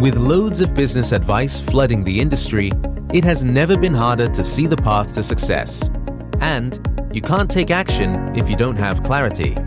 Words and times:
With 0.00 0.16
loads 0.16 0.62
of 0.62 0.72
business 0.72 1.12
advice 1.12 1.60
flooding 1.60 2.04
the 2.04 2.20
industry, 2.20 2.72
it 3.12 3.22
has 3.22 3.44
never 3.44 3.76
been 3.76 3.92
harder 3.92 4.28
to 4.28 4.42
see 4.42 4.66
the 4.66 4.78
path 4.78 5.14
to 5.14 5.22
success. 5.22 5.90
And 6.40 6.80
you 7.12 7.20
can't 7.20 7.50
take 7.50 7.70
action 7.70 8.34
if 8.34 8.48
you 8.48 8.56
don't 8.56 8.78
have 8.78 9.02
clarity. 9.02 9.58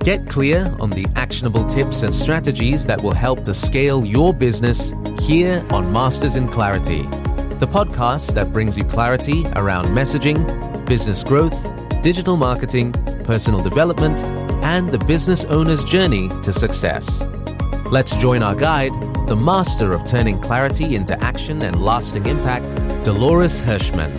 Get 0.00 0.26
clear 0.26 0.76
on 0.80 0.90
the 0.90 1.06
actionable 1.14 1.64
tips 1.66 2.02
and 2.02 2.12
strategies 2.12 2.84
that 2.86 3.00
will 3.00 3.12
help 3.12 3.44
to 3.44 3.54
scale 3.54 4.04
your 4.04 4.34
business 4.34 4.92
here 5.20 5.64
on 5.70 5.92
Masters 5.92 6.34
in 6.34 6.48
Clarity, 6.48 7.02
the 7.60 7.68
podcast 7.70 8.34
that 8.34 8.52
brings 8.52 8.76
you 8.76 8.82
clarity 8.82 9.46
around 9.54 9.84
messaging, 9.86 10.84
business 10.84 11.22
growth, 11.22 11.70
digital 12.02 12.36
marketing, 12.36 12.90
personal 13.22 13.62
development, 13.62 14.24
and 14.64 14.90
the 14.90 14.98
business 14.98 15.44
owner's 15.44 15.84
journey 15.84 16.28
to 16.42 16.52
success. 16.52 17.22
Let's 17.92 18.16
join 18.16 18.42
our 18.42 18.56
guide, 18.56 19.13
the 19.26 19.34
master 19.34 19.92
of 19.92 20.04
turning 20.04 20.38
clarity 20.38 20.94
into 20.94 21.18
action 21.24 21.62
and 21.62 21.82
lasting 21.82 22.26
impact, 22.26 22.66
Dolores 23.04 23.62
Hirschmann. 23.62 24.12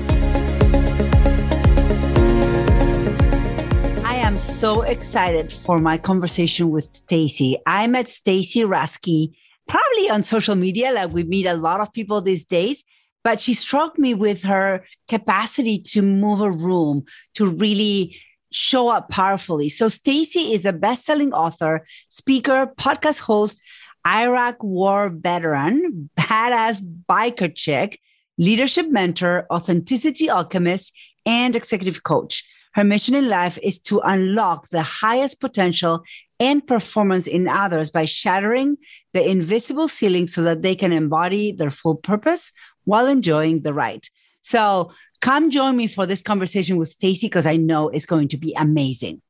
I 4.03 4.15
am 4.15 4.39
so 4.39 4.81
excited 4.81 5.51
for 5.51 5.77
my 5.77 5.99
conversation 5.99 6.71
with 6.71 6.85
Stacy. 6.85 7.55
I 7.67 7.85
met 7.85 8.07
Stacy 8.07 8.61
Raske 8.61 9.35
probably 9.67 10.09
on 10.09 10.23
social 10.23 10.55
media, 10.55 10.91
like 10.91 11.13
we 11.13 11.23
meet 11.23 11.45
a 11.45 11.53
lot 11.53 11.81
of 11.81 11.93
people 11.93 12.21
these 12.21 12.43
days, 12.43 12.83
but 13.23 13.39
she 13.39 13.53
struck 13.53 13.99
me 13.99 14.15
with 14.15 14.41
her 14.41 14.85
capacity 15.07 15.77
to 15.93 16.01
move 16.01 16.41
a 16.41 16.49
room, 16.49 17.03
to 17.35 17.45
really 17.47 18.19
show 18.51 18.89
up 18.89 19.09
powerfully. 19.09 19.69
So 19.69 19.87
Stacy 19.87 20.53
is 20.53 20.65
a 20.65 20.73
best-selling 20.73 21.33
author, 21.33 21.85
speaker, 22.09 22.71
podcast 22.79 23.19
host, 23.19 23.61
Iraq 24.05 24.63
war 24.63 25.09
veteran, 25.09 26.09
badass 26.17 26.81
biker 27.09 27.53
chick, 27.53 27.99
leadership 28.37 28.89
mentor, 28.89 29.47
authenticity 29.51 30.29
alchemist, 30.29 30.93
and 31.25 31.55
executive 31.55 32.03
coach. 32.03 32.43
Her 32.73 32.83
mission 32.83 33.15
in 33.15 33.29
life 33.29 33.57
is 33.63 33.79
to 33.83 34.01
unlock 34.01 34.67
the 34.67 34.83
highest 34.83 35.39
potential 35.39 36.03
and 36.41 36.65
performance 36.67 37.25
in 37.25 37.47
others 37.47 37.89
by 37.89 38.03
shattering 38.03 38.77
the 39.13 39.25
invisible 39.27 39.87
ceiling 39.87 40.27
so 40.27 40.43
that 40.43 40.61
they 40.61 40.75
can 40.75 40.91
embody 40.91 41.53
their 41.53 41.69
full 41.69 41.95
purpose 41.95 42.51
while 42.83 43.07
enjoying 43.07 43.61
the 43.61 43.73
ride. 43.73 44.03
So 44.41 44.91
come 45.21 45.51
join 45.51 45.77
me 45.77 45.87
for 45.87 46.05
this 46.05 46.21
conversation 46.21 46.75
with 46.75 46.89
Stacy 46.89 47.27
because 47.27 47.47
I 47.47 47.55
know 47.55 47.87
it's 47.87 48.05
going 48.05 48.27
to 48.27 48.37
be 48.37 48.53
amazing. 48.55 49.21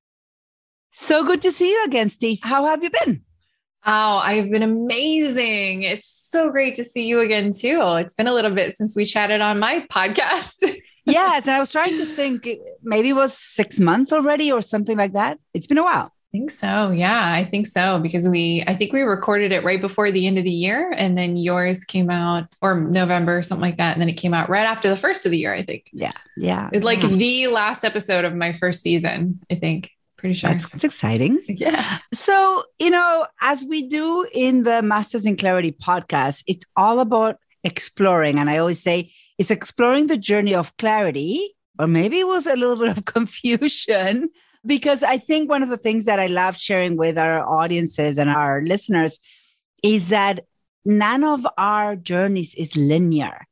So 0.92 1.24
good 1.24 1.44
to 1.44 1.52
see 1.52 1.70
you 1.70 1.86
again, 1.86 2.10
Stacy. 2.10 2.42
How 2.44 2.66
have 2.66 2.84
you 2.84 2.90
been? 2.90 3.22
Oh, 3.88 4.18
I've 4.18 4.50
been 4.50 4.64
amazing. 4.64 5.84
It's 5.84 6.10
so 6.32 6.50
great 6.50 6.74
to 6.76 6.84
see 6.84 7.06
you 7.06 7.20
again, 7.20 7.52
too. 7.52 7.80
It's 7.98 8.14
been 8.14 8.28
a 8.28 8.34
little 8.34 8.52
bit 8.52 8.76
since 8.76 8.96
we 8.96 9.06
chatted 9.06 9.42
on 9.42 9.60
my 9.60 9.86
podcast. 9.92 10.56
yes. 11.06 11.48
And 11.48 11.56
I 11.56 11.60
was 11.60 11.72
trying 11.72 11.96
to 11.98 12.06
think 12.06 12.50
maybe 12.82 13.10
it 13.10 13.14
was 13.14 13.38
six 13.38 13.80
months 13.80 14.12
already 14.12 14.52
or 14.52 14.64
something 14.64 14.98
like 14.98 15.14
that. 15.14 15.38
It's 15.54 15.68
been 15.68 15.78
a 15.78 15.84
while. 15.84 16.12
I 16.34 16.38
think 16.38 16.52
so. 16.52 16.92
Yeah, 16.92 17.32
I 17.32 17.44
think 17.44 17.68
so 17.68 18.00
because 18.02 18.28
we, 18.28 18.64
I 18.68 18.76
think 18.76 18.92
we 18.92 19.02
recorded 19.02 19.52
it 19.52 19.64
right 19.64 19.80
before 19.80 20.12
the 20.12 20.26
end 20.26 20.40
of 20.40 20.44
the 20.44 20.50
year 20.50 20.92
and 20.98 21.16
then 21.16 21.38
yours 21.38 21.86
came 21.86 22.10
out 22.10 22.56
or 22.62 22.82
November, 22.82 23.44
something 23.44 23.62
like 23.62 23.78
that. 23.78 23.94
And 23.94 24.02
then 24.02 24.10
it 24.10 24.16
came 24.16 24.34
out 24.34 24.50
right 24.50 24.66
after 24.66 24.90
the 24.90 24.98
first 24.98 25.26
of 25.26 25.32
the 25.32 25.38
year, 25.38 25.54
I 25.54 25.62
think. 25.62 25.86
Yeah. 25.94 26.12
Yeah. 26.36 26.70
It's 26.74 26.84
like 26.84 27.04
yeah. 27.04 27.10
the 27.10 27.48
last 27.48 27.86
episode 27.86 28.26
of 28.26 28.34
my 28.34 28.52
first 28.52 28.82
season, 28.82 29.40
I 29.50 29.56
think. 29.56 29.92
Pretty 30.18 30.34
sure. 30.36 30.50
That's, 30.50 30.68
that's 30.70 30.84
exciting. 30.84 31.42
Yeah. 31.48 32.00
So, 32.14 32.64
you 32.80 32.90
know, 32.90 33.28
as 33.42 33.66
we 33.66 33.88
do 33.88 34.26
in 34.34 34.64
the 34.64 34.82
Masters 34.82 35.26
in 35.26 35.36
Clarity 35.36 35.72
podcast, 35.72 36.44
it's 36.48 36.66
all 36.76 37.00
about 37.00 37.38
exploring. 37.64 38.40
And 38.40 38.50
I 38.50 38.58
always 38.58 38.82
say 38.82 39.12
it's 39.38 39.52
exploring 39.52 40.08
the 40.08 40.18
journey 40.18 40.56
of 40.56 40.76
clarity, 40.78 41.56
or 41.78 41.88
maybe 41.88 42.20
it 42.20 42.28
was 42.28 42.48
a 42.48 42.56
little 42.56 42.76
bit 42.86 42.98
of 42.98 43.06
confusion, 43.06 44.30
because 44.66 45.04
I 45.04 45.18
think 45.18 45.50
one 45.50 45.64
of 45.64 45.70
the 45.70 45.78
things 45.78 46.06
that 46.06 46.20
I 46.20 46.28
love 46.28 46.58
sharing 46.58 46.96
with 46.96 47.18
our 47.18 47.46
audiences 47.46 48.18
and 48.18 48.30
our 48.30 48.62
listeners 48.62 49.20
is 49.84 50.10
that 50.10 50.46
none 50.86 51.24
of 51.24 51.46
our 51.58 51.96
journeys 51.96 52.56
is 52.56 52.76
linear 52.76 53.46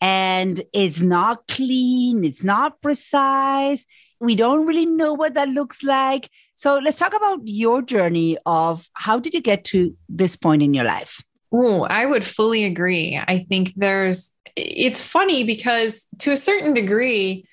and 0.00 0.62
it's 0.72 1.00
not 1.00 1.46
clean, 1.48 2.24
it's 2.24 2.42
not 2.42 2.80
precise. 2.80 3.86
We 4.20 4.34
don't 4.34 4.66
really 4.66 4.86
know 4.86 5.12
what 5.12 5.34
that 5.34 5.48
looks 5.48 5.82
like. 5.82 6.30
So 6.54 6.78
let's 6.78 6.98
talk 6.98 7.14
about 7.14 7.40
your 7.44 7.82
journey 7.82 8.38
of 8.46 8.88
how 8.94 9.18
did 9.18 9.34
you 9.34 9.40
get 9.40 9.64
to 9.64 9.94
this 10.08 10.36
point 10.36 10.62
in 10.62 10.74
your 10.74 10.84
life? 10.84 11.22
Oh, 11.52 11.82
I 11.82 12.06
would 12.06 12.24
fully 12.24 12.64
agree. 12.64 13.20
I 13.28 13.38
think 13.38 13.74
there's, 13.74 14.36
it's 14.56 15.00
funny 15.00 15.44
because 15.44 16.06
to 16.20 16.32
a 16.32 16.36
certain 16.36 16.74
degree, 16.74 17.46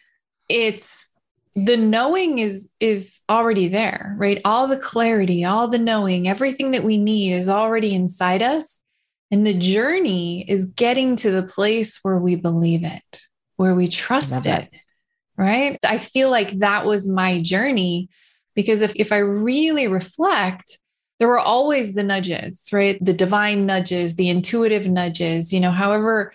it's 0.49 1.11
the 1.55 1.75
knowing 1.75 2.39
is 2.39 2.69
is 2.79 3.19
already 3.29 3.67
there 3.67 4.15
right 4.17 4.39
all 4.45 4.67
the 4.67 4.77
clarity 4.77 5.43
all 5.43 5.67
the 5.67 5.77
knowing 5.77 6.27
everything 6.27 6.71
that 6.71 6.83
we 6.83 6.97
need 6.97 7.33
is 7.33 7.49
already 7.49 7.93
inside 7.93 8.41
us 8.41 8.80
and 9.31 9.47
the 9.47 9.53
journey 9.53 10.45
is 10.47 10.65
getting 10.65 11.15
to 11.15 11.31
the 11.31 11.43
place 11.43 11.99
where 12.03 12.17
we 12.17 12.35
believe 12.35 12.83
it 12.83 13.21
where 13.55 13.75
we 13.75 13.87
trust 13.87 14.45
it. 14.47 14.69
right? 15.37 15.77
I 15.85 15.99
feel 15.99 16.29
like 16.29 16.59
that 16.59 16.85
was 16.85 17.07
my 17.07 17.41
journey 17.41 18.09
because 18.55 18.81
if, 18.81 18.91
if 18.95 19.11
i 19.11 19.17
really 19.17 19.87
reflect 19.87 20.77
there 21.19 21.27
were 21.27 21.39
always 21.39 21.93
the 21.93 22.03
nudges 22.03 22.69
right? 22.73 22.97
The 23.03 23.13
divine 23.13 23.65
nudges 23.65 24.15
the 24.15 24.29
intuitive 24.29 24.87
nudges 24.87 25.53
you 25.53 25.59
know 25.59 25.71
however 25.71 26.33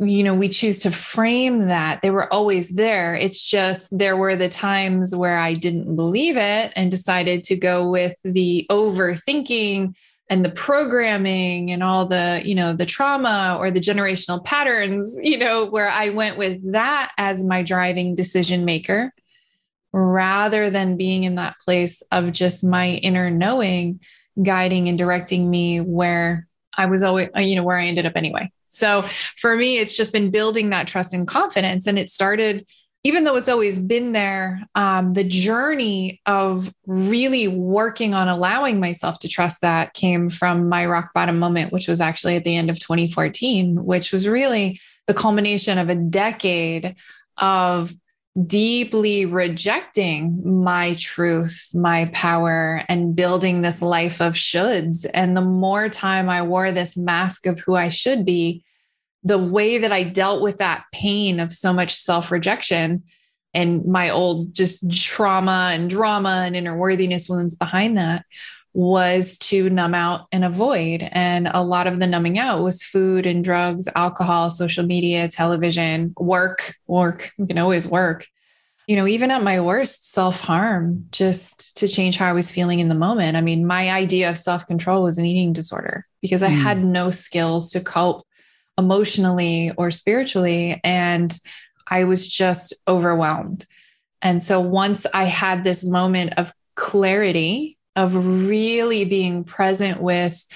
you 0.00 0.24
know 0.24 0.34
we 0.34 0.48
choose 0.48 0.80
to 0.80 0.90
frame 0.90 1.68
that 1.68 2.02
they 2.02 2.10
were 2.10 2.32
always 2.32 2.70
there. 2.70 3.14
It's 3.14 3.48
just 3.48 3.96
there 3.96 4.16
were 4.16 4.34
the 4.34 4.48
times 4.48 5.14
where 5.14 5.38
i 5.38 5.54
didn't 5.54 5.94
believe 5.94 6.36
it 6.36 6.72
and 6.74 6.90
decided 6.90 7.44
to 7.44 7.56
go 7.56 7.88
with 7.88 8.16
the 8.24 8.66
overthinking 8.70 9.94
and 10.32 10.42
the 10.42 10.50
programming 10.50 11.70
and 11.70 11.82
all 11.82 12.06
the 12.06 12.40
you 12.42 12.54
know 12.54 12.74
the 12.74 12.86
trauma 12.86 13.54
or 13.60 13.70
the 13.70 13.78
generational 13.80 14.42
patterns 14.42 15.18
you 15.22 15.36
know 15.36 15.66
where 15.66 15.90
i 15.90 16.08
went 16.08 16.38
with 16.38 16.72
that 16.72 17.12
as 17.18 17.44
my 17.44 17.62
driving 17.62 18.14
decision 18.14 18.64
maker 18.64 19.12
rather 19.92 20.70
than 20.70 20.96
being 20.96 21.24
in 21.24 21.34
that 21.34 21.54
place 21.62 22.02
of 22.10 22.32
just 22.32 22.64
my 22.64 22.92
inner 23.02 23.28
knowing 23.28 24.00
guiding 24.42 24.88
and 24.88 24.96
directing 24.96 25.50
me 25.50 25.80
where 25.80 26.48
i 26.78 26.86
was 26.86 27.02
always 27.02 27.28
uh, 27.36 27.40
you 27.40 27.54
know 27.54 27.62
where 27.62 27.78
i 27.78 27.84
ended 27.84 28.06
up 28.06 28.16
anyway 28.16 28.50
so 28.72 29.02
for 29.36 29.54
me, 29.54 29.76
it's 29.76 29.94
just 29.94 30.14
been 30.14 30.30
building 30.30 30.70
that 30.70 30.88
trust 30.88 31.12
and 31.12 31.28
confidence. 31.28 31.86
And 31.86 31.98
it 31.98 32.08
started, 32.08 32.66
even 33.04 33.24
though 33.24 33.36
it's 33.36 33.48
always 33.48 33.78
been 33.78 34.12
there, 34.12 34.62
um, 34.76 35.14
the 35.14 35.24
journey 35.24 36.20
of 36.24 36.72
really 36.86 37.48
working 37.48 38.14
on 38.14 38.28
allowing 38.28 38.78
myself 38.78 39.18
to 39.20 39.28
trust 39.28 39.60
that 39.60 39.92
came 39.94 40.30
from 40.30 40.68
my 40.68 40.86
rock 40.86 41.12
bottom 41.12 41.38
moment, 41.38 41.72
which 41.72 41.88
was 41.88 42.00
actually 42.00 42.36
at 42.36 42.44
the 42.44 42.56
end 42.56 42.70
of 42.70 42.78
2014, 42.78 43.84
which 43.84 44.12
was 44.12 44.28
really 44.28 44.80
the 45.08 45.14
culmination 45.14 45.78
of 45.78 45.88
a 45.88 45.96
decade 45.96 46.94
of 47.38 47.92
deeply 48.46 49.26
rejecting 49.26 50.62
my 50.62 50.94
truth, 50.94 51.70
my 51.74 52.08
power, 52.14 52.82
and 52.88 53.16
building 53.16 53.60
this 53.60 53.82
life 53.82 54.22
of 54.22 54.34
shoulds. 54.34 55.04
And 55.12 55.36
the 55.36 55.42
more 55.42 55.88
time 55.88 56.28
I 56.28 56.42
wore 56.42 56.72
this 56.72 56.96
mask 56.96 57.46
of 57.46 57.60
who 57.60 57.74
I 57.74 57.88
should 57.88 58.24
be, 58.24 58.64
the 59.24 59.38
way 59.38 59.78
that 59.78 59.92
I 59.92 60.02
dealt 60.02 60.42
with 60.42 60.58
that 60.58 60.84
pain 60.92 61.40
of 61.40 61.52
so 61.52 61.72
much 61.72 61.94
self 61.94 62.30
rejection 62.30 63.04
and 63.54 63.84
my 63.84 64.10
old 64.10 64.54
just 64.54 64.90
trauma 64.90 65.70
and 65.72 65.90
drama 65.90 66.42
and 66.46 66.56
inner 66.56 66.76
worthiness 66.76 67.28
wounds 67.28 67.54
behind 67.54 67.98
that 67.98 68.24
was 68.74 69.36
to 69.36 69.68
numb 69.68 69.94
out 69.94 70.26
and 70.32 70.44
avoid. 70.44 71.06
And 71.12 71.48
a 71.52 71.62
lot 71.62 71.86
of 71.86 72.00
the 72.00 72.06
numbing 72.06 72.38
out 72.38 72.62
was 72.62 72.82
food 72.82 73.26
and 73.26 73.44
drugs, 73.44 73.86
alcohol, 73.94 74.50
social 74.50 74.84
media, 74.84 75.28
television, 75.28 76.14
work, 76.16 76.74
work. 76.86 77.32
You 77.36 77.46
can 77.46 77.58
always 77.58 77.86
work. 77.86 78.26
You 78.88 78.96
know, 78.96 79.06
even 79.06 79.30
at 79.30 79.42
my 79.42 79.60
worst, 79.60 80.10
self 80.10 80.40
harm, 80.40 81.06
just 81.12 81.76
to 81.76 81.86
change 81.86 82.16
how 82.16 82.28
I 82.28 82.32
was 82.32 82.50
feeling 82.50 82.80
in 82.80 82.88
the 82.88 82.94
moment. 82.94 83.36
I 83.36 83.40
mean, 83.40 83.66
my 83.66 83.90
idea 83.90 84.28
of 84.30 84.38
self 84.38 84.66
control 84.66 85.04
was 85.04 85.18
an 85.18 85.26
eating 85.26 85.52
disorder 85.52 86.06
because 86.20 86.42
I 86.42 86.48
mm. 86.48 86.60
had 86.60 86.82
no 86.82 87.10
skills 87.10 87.70
to 87.70 87.80
cope 87.80 88.26
emotionally 88.78 89.72
or 89.76 89.90
spiritually. 89.90 90.80
And 90.82 91.36
I 91.86 92.04
was 92.04 92.28
just 92.28 92.74
overwhelmed. 92.88 93.66
And 94.22 94.42
so 94.42 94.60
once 94.60 95.06
I 95.12 95.24
had 95.24 95.64
this 95.64 95.84
moment 95.84 96.34
of 96.36 96.52
clarity 96.74 97.76
of 97.96 98.14
really 98.16 99.04
being 99.04 99.44
present 99.44 100.00
with 100.00 100.46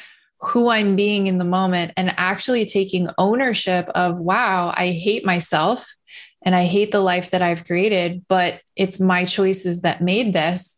who 0.40 0.68
I'm 0.68 0.96
being 0.96 1.26
in 1.26 1.38
the 1.38 1.44
moment 1.44 1.92
and 1.96 2.14
actually 2.16 2.66
taking 2.66 3.08
ownership 3.18 3.88
of, 3.94 4.20
wow, 4.20 4.72
I 4.74 4.88
hate 4.88 5.24
myself 5.24 5.94
and 6.42 6.54
I 6.54 6.64
hate 6.64 6.92
the 6.92 7.00
life 7.00 7.30
that 7.30 7.42
I've 7.42 7.64
created, 7.64 8.24
but 8.28 8.60
it's 8.76 9.00
my 9.00 9.24
choices 9.24 9.80
that 9.80 10.02
made 10.02 10.32
this. 10.32 10.76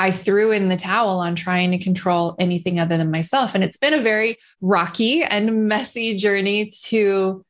I 0.00 0.12
threw 0.12 0.50
in 0.50 0.70
the 0.70 0.78
towel 0.78 1.18
on 1.18 1.36
trying 1.36 1.72
to 1.72 1.78
control 1.78 2.34
anything 2.38 2.80
other 2.80 2.96
than 2.96 3.10
myself. 3.10 3.54
And 3.54 3.62
it's 3.62 3.76
been 3.76 3.92
a 3.92 4.00
very 4.00 4.38
rocky 4.62 5.22
and 5.22 5.68
messy 5.68 6.16
journey 6.16 6.70
to 6.84 7.44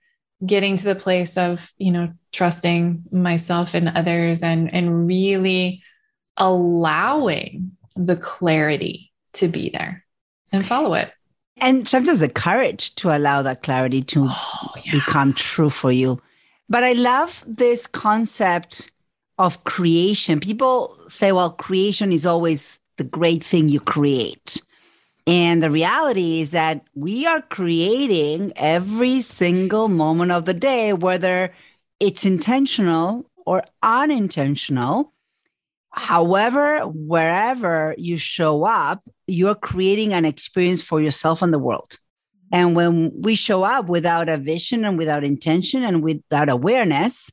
getting 0.44 0.74
to 0.74 0.84
the 0.84 0.96
place 0.96 1.36
of, 1.36 1.72
you 1.78 1.92
know, 1.92 2.12
trusting 2.32 3.04
myself 3.12 3.72
and 3.72 3.88
others 3.90 4.42
and, 4.42 4.74
and 4.74 5.06
really 5.06 5.80
allowing 6.38 7.70
the 7.94 8.16
clarity 8.16 9.12
to 9.34 9.46
be 9.46 9.70
there 9.70 10.04
and 10.50 10.66
follow 10.66 10.94
it. 10.94 11.12
And 11.58 11.86
sometimes 11.86 12.18
the 12.18 12.28
courage 12.28 12.96
to 12.96 13.16
allow 13.16 13.42
that 13.42 13.62
clarity 13.62 14.02
to 14.02 14.26
oh, 14.28 14.72
yeah. 14.84 14.90
become 14.90 15.34
true 15.34 15.70
for 15.70 15.92
you. 15.92 16.20
But 16.68 16.82
I 16.82 16.94
love 16.94 17.44
this 17.46 17.86
concept 17.86 18.90
of 19.40 19.64
creation. 19.64 20.38
People 20.38 20.98
say, 21.08 21.32
well, 21.32 21.50
creation 21.50 22.12
is 22.12 22.26
always 22.26 22.78
the 22.98 23.04
great 23.04 23.42
thing 23.42 23.70
you 23.70 23.80
create. 23.80 24.60
And 25.26 25.62
the 25.62 25.70
reality 25.70 26.42
is 26.42 26.50
that 26.50 26.84
we 26.94 27.26
are 27.26 27.40
creating 27.40 28.52
every 28.56 29.22
single 29.22 29.88
moment 29.88 30.30
of 30.30 30.44
the 30.44 30.52
day, 30.52 30.92
whether 30.92 31.54
it's 32.00 32.26
intentional 32.26 33.30
or 33.46 33.64
unintentional. 33.82 35.14
However, 35.88 36.80
wherever 36.86 37.94
you 37.96 38.18
show 38.18 38.64
up, 38.64 39.02
you're 39.26 39.54
creating 39.54 40.12
an 40.12 40.26
experience 40.26 40.82
for 40.82 41.00
yourself 41.00 41.40
and 41.40 41.54
the 41.54 41.58
world. 41.58 41.98
And 42.52 42.76
when 42.76 43.22
we 43.22 43.36
show 43.36 43.62
up 43.64 43.86
without 43.86 44.28
a 44.28 44.36
vision 44.36 44.84
and 44.84 44.98
without 44.98 45.24
intention 45.24 45.82
and 45.82 46.02
without 46.02 46.50
awareness, 46.50 47.30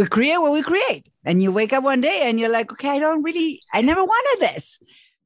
we 0.00 0.06
create 0.06 0.38
what 0.38 0.52
we 0.52 0.62
create. 0.62 1.10
And 1.26 1.42
you 1.42 1.52
wake 1.52 1.74
up 1.74 1.84
one 1.84 2.00
day 2.00 2.22
and 2.22 2.40
you're 2.40 2.48
like, 2.48 2.72
okay, 2.72 2.88
I 2.88 2.98
don't 2.98 3.22
really, 3.22 3.60
I 3.70 3.82
never 3.82 4.02
wanted 4.02 4.48
this. 4.48 4.80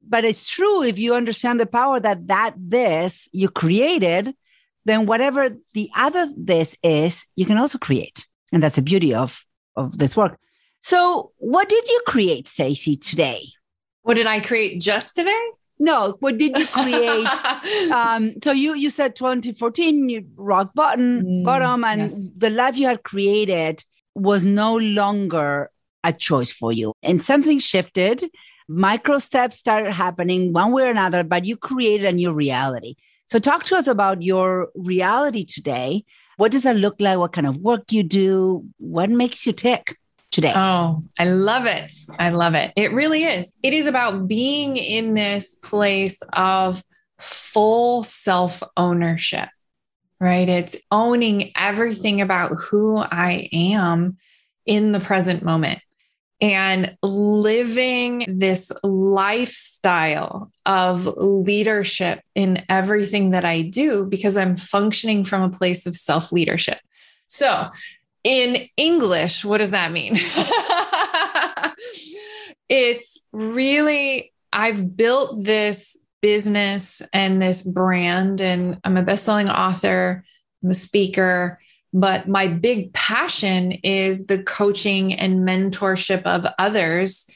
But 0.05 0.25
it's 0.25 0.49
true 0.49 0.83
if 0.83 0.99
you 0.99 1.15
understand 1.15 1.61
the 1.61 1.65
power 1.65 1.97
that 2.01 2.27
that 2.27 2.55
this 2.57 3.29
you 3.31 3.47
created, 3.47 4.35
then 4.83 5.05
whatever 5.05 5.49
the 5.73 5.89
other 5.95 6.27
this 6.35 6.75
is, 6.83 7.25
you 7.37 7.45
can 7.45 7.57
also 7.57 7.77
create. 7.77 8.27
And 8.51 8.61
that's 8.61 8.75
the 8.75 8.81
beauty 8.81 9.15
of, 9.15 9.45
of 9.77 9.97
this 9.97 10.17
work. 10.17 10.37
So 10.81 11.31
what 11.37 11.69
did 11.69 11.87
you 11.87 12.01
create, 12.05 12.45
Stacy, 12.47 12.97
today? 12.97 13.47
What 14.03 14.15
did 14.15 14.27
I 14.27 14.41
create 14.41 14.81
just 14.81 15.15
today? 15.15 15.43
No, 15.79 16.17
what 16.19 16.37
did 16.37 16.57
you 16.57 16.67
create? 16.67 17.27
um, 17.91 18.33
so 18.43 18.51
you 18.51 18.75
you 18.75 18.89
said 18.89 19.15
2014, 19.15 20.09
you 20.09 20.25
rock 20.35 20.73
bottom, 20.75 21.21
mm, 21.21 21.45
bottom, 21.45 21.83
and 21.85 22.11
yes. 22.11 22.29
the 22.35 22.49
life 22.49 22.77
you 22.77 22.87
had 22.87 23.03
created 23.03 23.83
was 24.15 24.43
no 24.43 24.75
longer 24.75 25.69
a 26.03 26.13
choice 26.13 26.51
for 26.51 26.71
you. 26.71 26.93
And 27.03 27.23
something 27.23 27.59
shifted. 27.59 28.23
Micro 28.67 29.19
steps 29.19 29.57
started 29.57 29.91
happening 29.91 30.53
one 30.53 30.71
way 30.71 30.83
or 30.83 30.91
another, 30.91 31.23
but 31.23 31.45
you 31.45 31.57
created 31.57 32.07
a 32.07 32.11
new 32.11 32.33
reality. 32.33 32.95
So, 33.27 33.39
talk 33.39 33.63
to 33.65 33.75
us 33.75 33.87
about 33.87 34.21
your 34.21 34.69
reality 34.75 35.45
today. 35.45 36.05
What 36.37 36.51
does 36.51 36.63
that 36.63 36.75
look 36.75 36.95
like? 36.99 37.17
What 37.17 37.33
kind 37.33 37.47
of 37.47 37.57
work 37.57 37.91
you 37.91 38.03
do? 38.03 38.65
What 38.77 39.09
makes 39.09 39.45
you 39.45 39.53
tick 39.53 39.97
today? 40.31 40.53
Oh, 40.55 41.03
I 41.17 41.25
love 41.25 41.65
it. 41.65 41.91
I 42.19 42.29
love 42.29 42.53
it. 42.55 42.71
It 42.75 42.91
really 42.91 43.23
is. 43.23 43.51
It 43.63 43.73
is 43.73 43.87
about 43.87 44.27
being 44.27 44.77
in 44.77 45.13
this 45.15 45.55
place 45.55 46.19
of 46.33 46.83
full 47.19 48.03
self 48.03 48.61
ownership 48.77 49.49
right? 50.19 50.47
It's 50.47 50.75
owning 50.91 51.51
everything 51.55 52.21
about 52.21 52.51
who 52.59 52.97
I 52.97 53.49
am 53.51 54.17
in 54.65 54.91
the 54.91 54.99
present 54.99 55.43
moment 55.43 55.79
and 56.41 56.97
living 57.01 58.25
this 58.27 58.71
lifestyle 58.83 60.51
of 60.65 61.05
leadership 61.05 62.21
in 62.33 62.63
everything 62.67 63.31
that 63.31 63.45
I 63.45 63.61
do 63.61 64.05
because 64.05 64.35
I'm 64.35 64.57
functioning 64.57 65.23
from 65.23 65.43
a 65.43 65.49
place 65.49 65.85
of 65.85 65.95
self 65.95 66.31
leadership. 66.31 66.79
So, 67.27 67.69
in 68.23 68.67
English, 68.75 69.45
what 69.45 69.59
does 69.59 69.71
that 69.71 69.91
mean? 69.91 70.15
it's 72.69 73.19
really, 73.31 74.33
I've 74.51 74.97
built 74.97 75.43
this 75.43 75.97
business 76.25 77.03
and 77.13 77.39
this 77.39 77.61
brand. 77.61 78.41
And 78.41 78.79
I'm 78.83 78.97
a 78.97 79.03
best-selling 79.03 79.47
author, 79.47 80.25
I'm 80.63 80.71
a 80.71 80.73
speaker, 80.73 81.59
but 81.93 82.27
my 82.27 82.47
big 82.47 82.91
passion 82.93 83.73
is 83.83 84.25
the 84.25 84.41
coaching 84.41 85.13
and 85.13 85.47
mentorship 85.47 86.23
of 86.23 86.51
others 86.57 87.29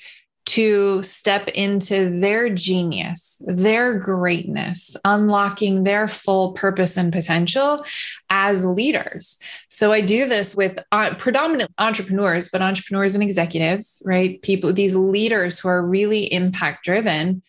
to 0.48 1.04
step 1.04 1.48
into 1.50 2.20
their 2.20 2.50
genius, 2.50 3.40
their 3.46 4.00
greatness, 4.00 4.98
unlocking 5.06 5.84
their 5.84 6.08
full 6.08 6.54
purpose 6.54 6.98
and 6.98 7.14
potential 7.14 7.86
as 8.32 8.66
leaders. 8.66 9.38
So 9.70 9.92
I 9.92 10.02
do 10.02 10.28
this 10.28 10.56
with 10.56 10.80
uh, 10.92 11.14
predominant 11.14 11.72
entrepreneurs, 11.78 12.50
but 12.50 12.64
entrepreneurs 12.64 13.14
and 13.14 13.24
executives, 13.24 14.02
right? 14.04 14.42
People, 14.42 14.74
these 14.74 14.96
leaders 14.96 15.60
who 15.60 15.68
are 15.68 15.86
really 15.86 16.34
impact 16.34 16.86
driven 16.86 17.44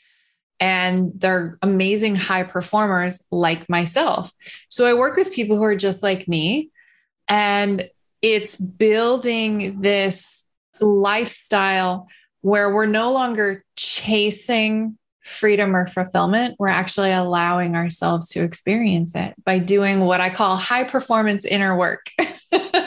and 0.60 1.12
they're 1.14 1.58
amazing 1.62 2.14
high 2.14 2.42
performers 2.42 3.26
like 3.32 3.68
myself. 3.68 4.30
So 4.68 4.84
I 4.84 4.94
work 4.94 5.16
with 5.16 5.32
people 5.32 5.56
who 5.56 5.64
are 5.64 5.76
just 5.76 6.02
like 6.02 6.28
me, 6.28 6.70
and 7.28 7.88
it's 8.22 8.56
building 8.56 9.80
this 9.80 10.46
lifestyle 10.80 12.06
where 12.42 12.72
we're 12.72 12.86
no 12.86 13.12
longer 13.12 13.64
chasing 13.76 14.98
freedom 15.22 15.76
or 15.76 15.86
fulfillment. 15.86 16.56
We're 16.58 16.68
actually 16.68 17.12
allowing 17.12 17.76
ourselves 17.76 18.28
to 18.30 18.42
experience 18.42 19.14
it 19.14 19.34
by 19.44 19.58
doing 19.58 20.00
what 20.00 20.20
I 20.20 20.30
call 20.30 20.56
high 20.56 20.84
performance 20.84 21.44
inner 21.44 21.76
work. 21.76 22.06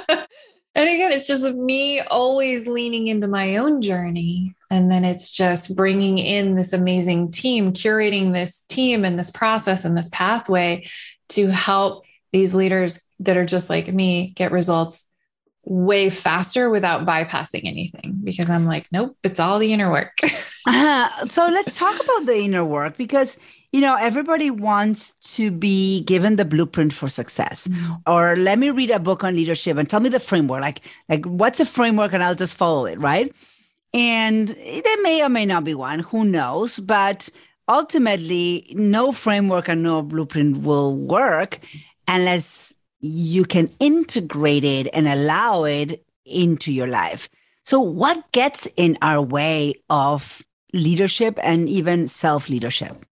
And 0.75 0.89
again, 0.89 1.11
it's 1.11 1.27
just 1.27 1.43
me 1.53 1.99
always 2.01 2.65
leaning 2.65 3.07
into 3.07 3.27
my 3.27 3.57
own 3.57 3.81
journey. 3.81 4.55
And 4.71 4.91
then 4.91 5.05
it's 5.05 5.29
just 5.29 5.75
bringing 5.75 6.17
in 6.17 6.55
this 6.55 6.73
amazing 6.73 7.29
team, 7.29 7.73
curating 7.73 8.33
this 8.33 8.63
team 8.69 9.05
and 9.05 9.17
this 9.17 9.29
process 9.29 9.85
and 9.85 9.95
this 9.95 10.09
pathway 10.09 10.87
to 11.29 11.47
help 11.47 12.05
these 12.31 12.55
leaders 12.55 13.05
that 13.19 13.37
are 13.37 13.45
just 13.45 13.69
like 13.69 13.87
me 13.87 14.33
get 14.35 14.51
results 14.51 15.07
way 15.65 16.09
faster 16.09 16.69
without 16.69 17.05
bypassing 17.05 17.61
anything 17.63 18.19
because 18.23 18.49
I'm 18.49 18.65
like, 18.65 18.87
nope, 18.91 19.15
it's 19.23 19.39
all 19.39 19.59
the 19.59 19.71
inner 19.71 19.89
work. 19.89 20.19
uh, 20.67 21.25
so 21.25 21.47
let's 21.47 21.77
talk 21.77 21.95
about 21.95 22.25
the 22.25 22.37
inner 22.37 22.65
work 22.65 22.97
because 22.97 23.37
you 23.71 23.79
know 23.81 23.95
everybody 23.95 24.49
wants 24.49 25.11
to 25.35 25.51
be 25.51 26.01
given 26.01 26.35
the 26.35 26.45
blueprint 26.45 26.93
for 26.93 27.07
success 27.07 27.67
mm-hmm. 27.67 27.93
or 28.05 28.35
let 28.35 28.59
me 28.59 28.69
read 28.69 28.91
a 28.91 28.99
book 28.99 29.23
on 29.23 29.35
leadership 29.35 29.77
and 29.77 29.89
tell 29.89 29.99
me 29.99 30.09
the 30.09 30.19
framework 30.19 30.61
like 30.61 30.81
like 31.09 31.25
what's 31.25 31.59
a 31.59 31.65
framework 31.65 32.13
and 32.13 32.23
I'll 32.23 32.35
just 32.35 32.53
follow 32.53 32.85
it, 32.85 32.99
right? 32.99 33.33
And 33.93 34.49
there 34.49 35.01
may 35.01 35.23
or 35.23 35.29
may 35.29 35.45
not 35.45 35.63
be 35.63 35.75
one, 35.75 35.99
who 35.99 36.25
knows, 36.25 36.79
but 36.79 37.29
ultimately 37.69 38.73
no 38.75 39.11
framework 39.11 39.69
and 39.69 39.83
no 39.83 40.01
blueprint 40.01 40.63
will 40.63 40.95
work 40.95 41.59
unless 42.07 42.75
you 43.03 43.43
can 43.43 43.69
integrate 43.79 44.63
it 44.63 44.87
and 44.93 45.07
allow 45.07 45.65
it 45.65 46.05
into 46.25 46.71
your 46.71 46.87
life. 46.87 47.27
So, 47.63 47.79
what 47.79 48.31
gets 48.31 48.67
in 48.77 48.97
our 49.01 49.21
way 49.21 49.75
of 49.89 50.41
leadership 50.73 51.37
and 51.43 51.67
even 51.67 52.07
self 52.07 52.49
leadership? 52.49 53.05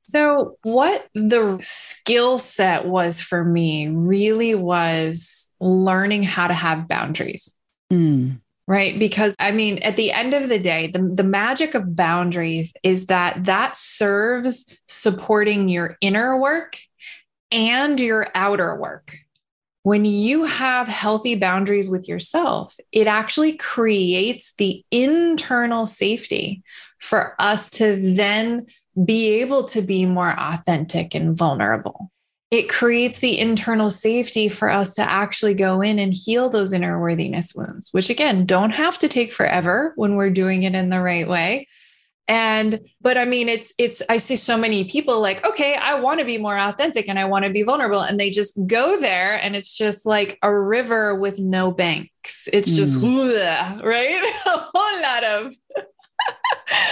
So, 0.00 0.56
what 0.62 1.06
the 1.14 1.58
skill 1.60 2.38
set 2.38 2.86
was 2.86 3.20
for 3.20 3.44
me 3.44 3.88
really 3.88 4.54
was 4.54 5.48
learning 5.60 6.22
how 6.22 6.48
to 6.48 6.54
have 6.54 6.88
boundaries. 6.88 7.54
Mm. 7.92 8.40
Right. 8.68 8.98
Because 8.98 9.36
I 9.38 9.52
mean, 9.52 9.78
at 9.78 9.94
the 9.94 10.10
end 10.10 10.34
of 10.34 10.48
the 10.48 10.58
day, 10.58 10.88
the, 10.88 10.98
the 10.98 11.22
magic 11.22 11.74
of 11.74 11.94
boundaries 11.94 12.72
is 12.82 13.06
that 13.06 13.44
that 13.44 13.76
serves 13.76 14.66
supporting 14.88 15.68
your 15.68 15.96
inner 16.00 16.36
work 16.40 16.76
and 17.50 17.98
your 18.00 18.26
outer 18.34 18.76
work. 18.76 19.16
When 19.82 20.04
you 20.04 20.44
have 20.44 20.88
healthy 20.88 21.36
boundaries 21.36 21.88
with 21.88 22.08
yourself, 22.08 22.74
it 22.90 23.06
actually 23.06 23.56
creates 23.56 24.52
the 24.58 24.84
internal 24.90 25.86
safety 25.86 26.64
for 26.98 27.36
us 27.38 27.70
to 27.70 27.96
then 28.14 28.66
be 29.04 29.40
able 29.40 29.64
to 29.64 29.82
be 29.82 30.04
more 30.06 30.34
authentic 30.36 31.14
and 31.14 31.36
vulnerable. 31.36 32.10
It 32.50 32.68
creates 32.68 33.18
the 33.18 33.38
internal 33.38 33.90
safety 33.90 34.48
for 34.48 34.70
us 34.70 34.94
to 34.94 35.02
actually 35.02 35.54
go 35.54 35.80
in 35.80 35.98
and 35.98 36.14
heal 36.14 36.48
those 36.48 36.72
inner 36.72 37.00
worthiness 37.00 37.54
wounds, 37.54 37.92
which 37.92 38.10
again, 38.10 38.46
don't 38.46 38.70
have 38.70 38.98
to 39.00 39.08
take 39.08 39.32
forever 39.32 39.92
when 39.96 40.16
we're 40.16 40.30
doing 40.30 40.62
it 40.62 40.74
in 40.74 40.90
the 40.90 41.00
right 41.00 41.28
way 41.28 41.68
and 42.28 42.80
but 43.00 43.16
i 43.16 43.24
mean 43.24 43.48
it's 43.48 43.72
it's 43.78 44.02
i 44.08 44.16
see 44.16 44.36
so 44.36 44.56
many 44.56 44.84
people 44.84 45.20
like 45.20 45.44
okay 45.44 45.74
i 45.74 45.94
want 45.94 46.18
to 46.18 46.26
be 46.26 46.38
more 46.38 46.58
authentic 46.58 47.08
and 47.08 47.18
i 47.18 47.24
want 47.24 47.44
to 47.44 47.50
be 47.50 47.62
vulnerable 47.62 48.00
and 48.00 48.18
they 48.18 48.30
just 48.30 48.58
go 48.66 49.00
there 49.00 49.40
and 49.42 49.54
it's 49.54 49.76
just 49.76 50.06
like 50.06 50.38
a 50.42 50.52
river 50.52 51.14
with 51.14 51.38
no 51.38 51.70
banks 51.70 52.48
it's 52.52 52.72
just 52.72 52.98
mm. 52.98 53.82
right 53.84 54.34
a 54.46 54.58
whole 54.74 55.02
lot 55.02 55.22
of 55.22 55.54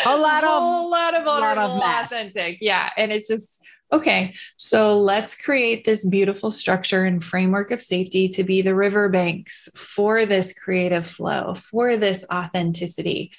a 0.07 0.17
lot 0.17 0.45
of 0.45 0.50
a 0.50 0.88
lot 0.88 1.14
of 1.14 1.25
vulnerable, 1.25 1.83
authentic. 1.83 2.59
Yeah. 2.61 2.91
And 2.97 3.12
it's 3.12 3.29
just 3.29 3.62
okay. 3.93 4.35
So 4.57 4.99
let's 4.99 5.41
create 5.41 5.85
this 5.85 6.05
beautiful 6.05 6.50
structure 6.50 7.05
and 7.05 7.23
framework 7.23 7.71
of 7.71 7.81
safety 7.81 8.29
to 8.31 8.45
be 8.45 8.62
the 8.62 8.75
riverbanks 8.75 9.69
for 9.75 10.26
this 10.26 10.53
creative 10.53 11.07
flow, 11.07 11.55
for 11.55 11.97
this 11.97 12.25
authenticity, 12.33 13.33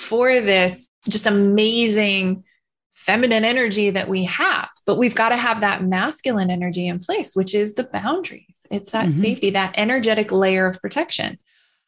for 0.00 0.40
this 0.40 0.90
just 1.08 1.26
amazing 1.26 2.42
feminine 2.94 3.44
energy 3.44 3.90
that 3.90 4.08
we 4.08 4.24
have. 4.24 4.68
But 4.86 4.98
we've 4.98 5.14
got 5.14 5.28
to 5.28 5.36
have 5.36 5.60
that 5.60 5.84
masculine 5.84 6.50
energy 6.50 6.88
in 6.88 6.98
place, 6.98 7.36
which 7.36 7.54
is 7.54 7.74
the 7.74 7.84
boundaries. 7.84 8.66
It's 8.70 8.90
that 8.90 9.08
mm-hmm. 9.08 9.20
safety, 9.20 9.50
that 9.50 9.74
energetic 9.76 10.32
layer 10.32 10.66
of 10.66 10.80
protection. 10.80 11.38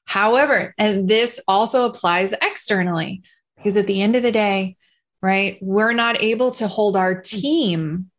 However, 0.05 0.75
and 0.79 1.09
this 1.09 1.41
also 1.49 1.87
applies 1.87 2.33
externally, 2.33 3.23
because 3.57 3.77
at 3.77 3.87
the 3.87 4.03
end 4.03 4.17
of 4.17 4.23
the 4.23 4.33
day, 4.33 4.77
right, 5.21 5.59
we're 5.61 5.93
not 5.93 6.23
able 6.23 6.51
to 6.53 6.69
hold 6.69 6.97
our 6.97 7.21
team, 7.21 8.11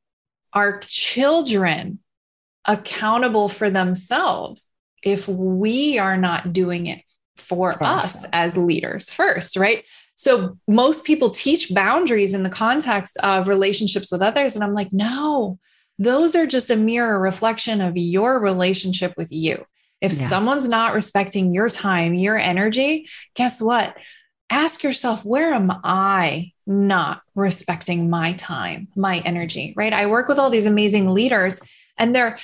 our 0.54 0.80
children 0.80 2.00
accountable 2.66 3.50
for 3.50 3.70
themselves 3.70 4.70
if 5.04 5.28
we 5.28 6.00
are 6.00 6.18
not 6.18 6.54
doing 6.54 6.88
it 6.88 7.03
for 7.36 7.82
us 7.84 8.26
as 8.32 8.58
leaders 8.58 9.12
first, 9.12 9.58
right? 9.58 9.84
So 10.16 10.58
most 10.68 11.04
people 11.04 11.30
teach 11.30 11.74
boundaries 11.74 12.34
in 12.34 12.44
the 12.44 12.50
context 12.50 13.18
of 13.18 13.48
relationships 13.48 14.12
with 14.12 14.22
others. 14.22 14.56
And 14.56 14.64
I'm 14.64 14.74
like, 14.74 14.94
no, 14.94 15.60
those 15.98 16.36
are 16.36 16.46
just 16.46 16.72
a 16.72 16.76
mirror 16.76 17.20
reflection 17.20 17.82
of 17.82 17.98
your 17.98 18.40
relationship 18.40 19.14
with 19.18 19.32
you. 19.32 19.66
If 20.02 20.12
yes. 20.12 20.30
someone's 20.30 20.68
not 20.68 20.94
respecting 20.94 21.54
your 21.54 21.70
time, 21.70 22.14
your 22.14 22.38
energy, 22.38 23.08
guess 23.36 23.62
what? 23.62 23.96
Ask 24.50 24.84
yourself, 24.84 25.24
where 25.24 25.54
am 25.54 25.72
I 25.84 26.52
not 26.68 27.22
respecting 27.36 28.10
my 28.10 28.34
time, 28.34 28.90
my 28.96 29.20
energy, 29.20 29.74
right? 29.76 29.94
I 29.94 30.06
work 30.06 30.28
with 30.28 30.38
all 30.38 30.50
these 30.50 30.66
amazing 30.66 31.08
leaders 31.08 31.60
and 31.98 32.16
they're, 32.16 32.38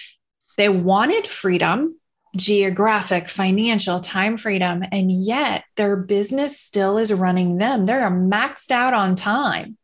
they 0.58 0.69
wanted 0.69 1.27
freedom 1.27 1.99
geographic, 2.36 3.29
financial, 3.29 4.00
time 4.00 4.38
freedom, 4.38 4.83
and 4.91 5.12
yet 5.12 5.63
their 5.75 5.95
business 5.95 6.59
still 6.59 6.98
is 6.98 7.13
running 7.13 7.57
them. 7.57 7.86
They're 7.86 8.09
maxed 8.09 8.71
out 8.71 8.93
on 8.93 9.15
time. 9.15 9.77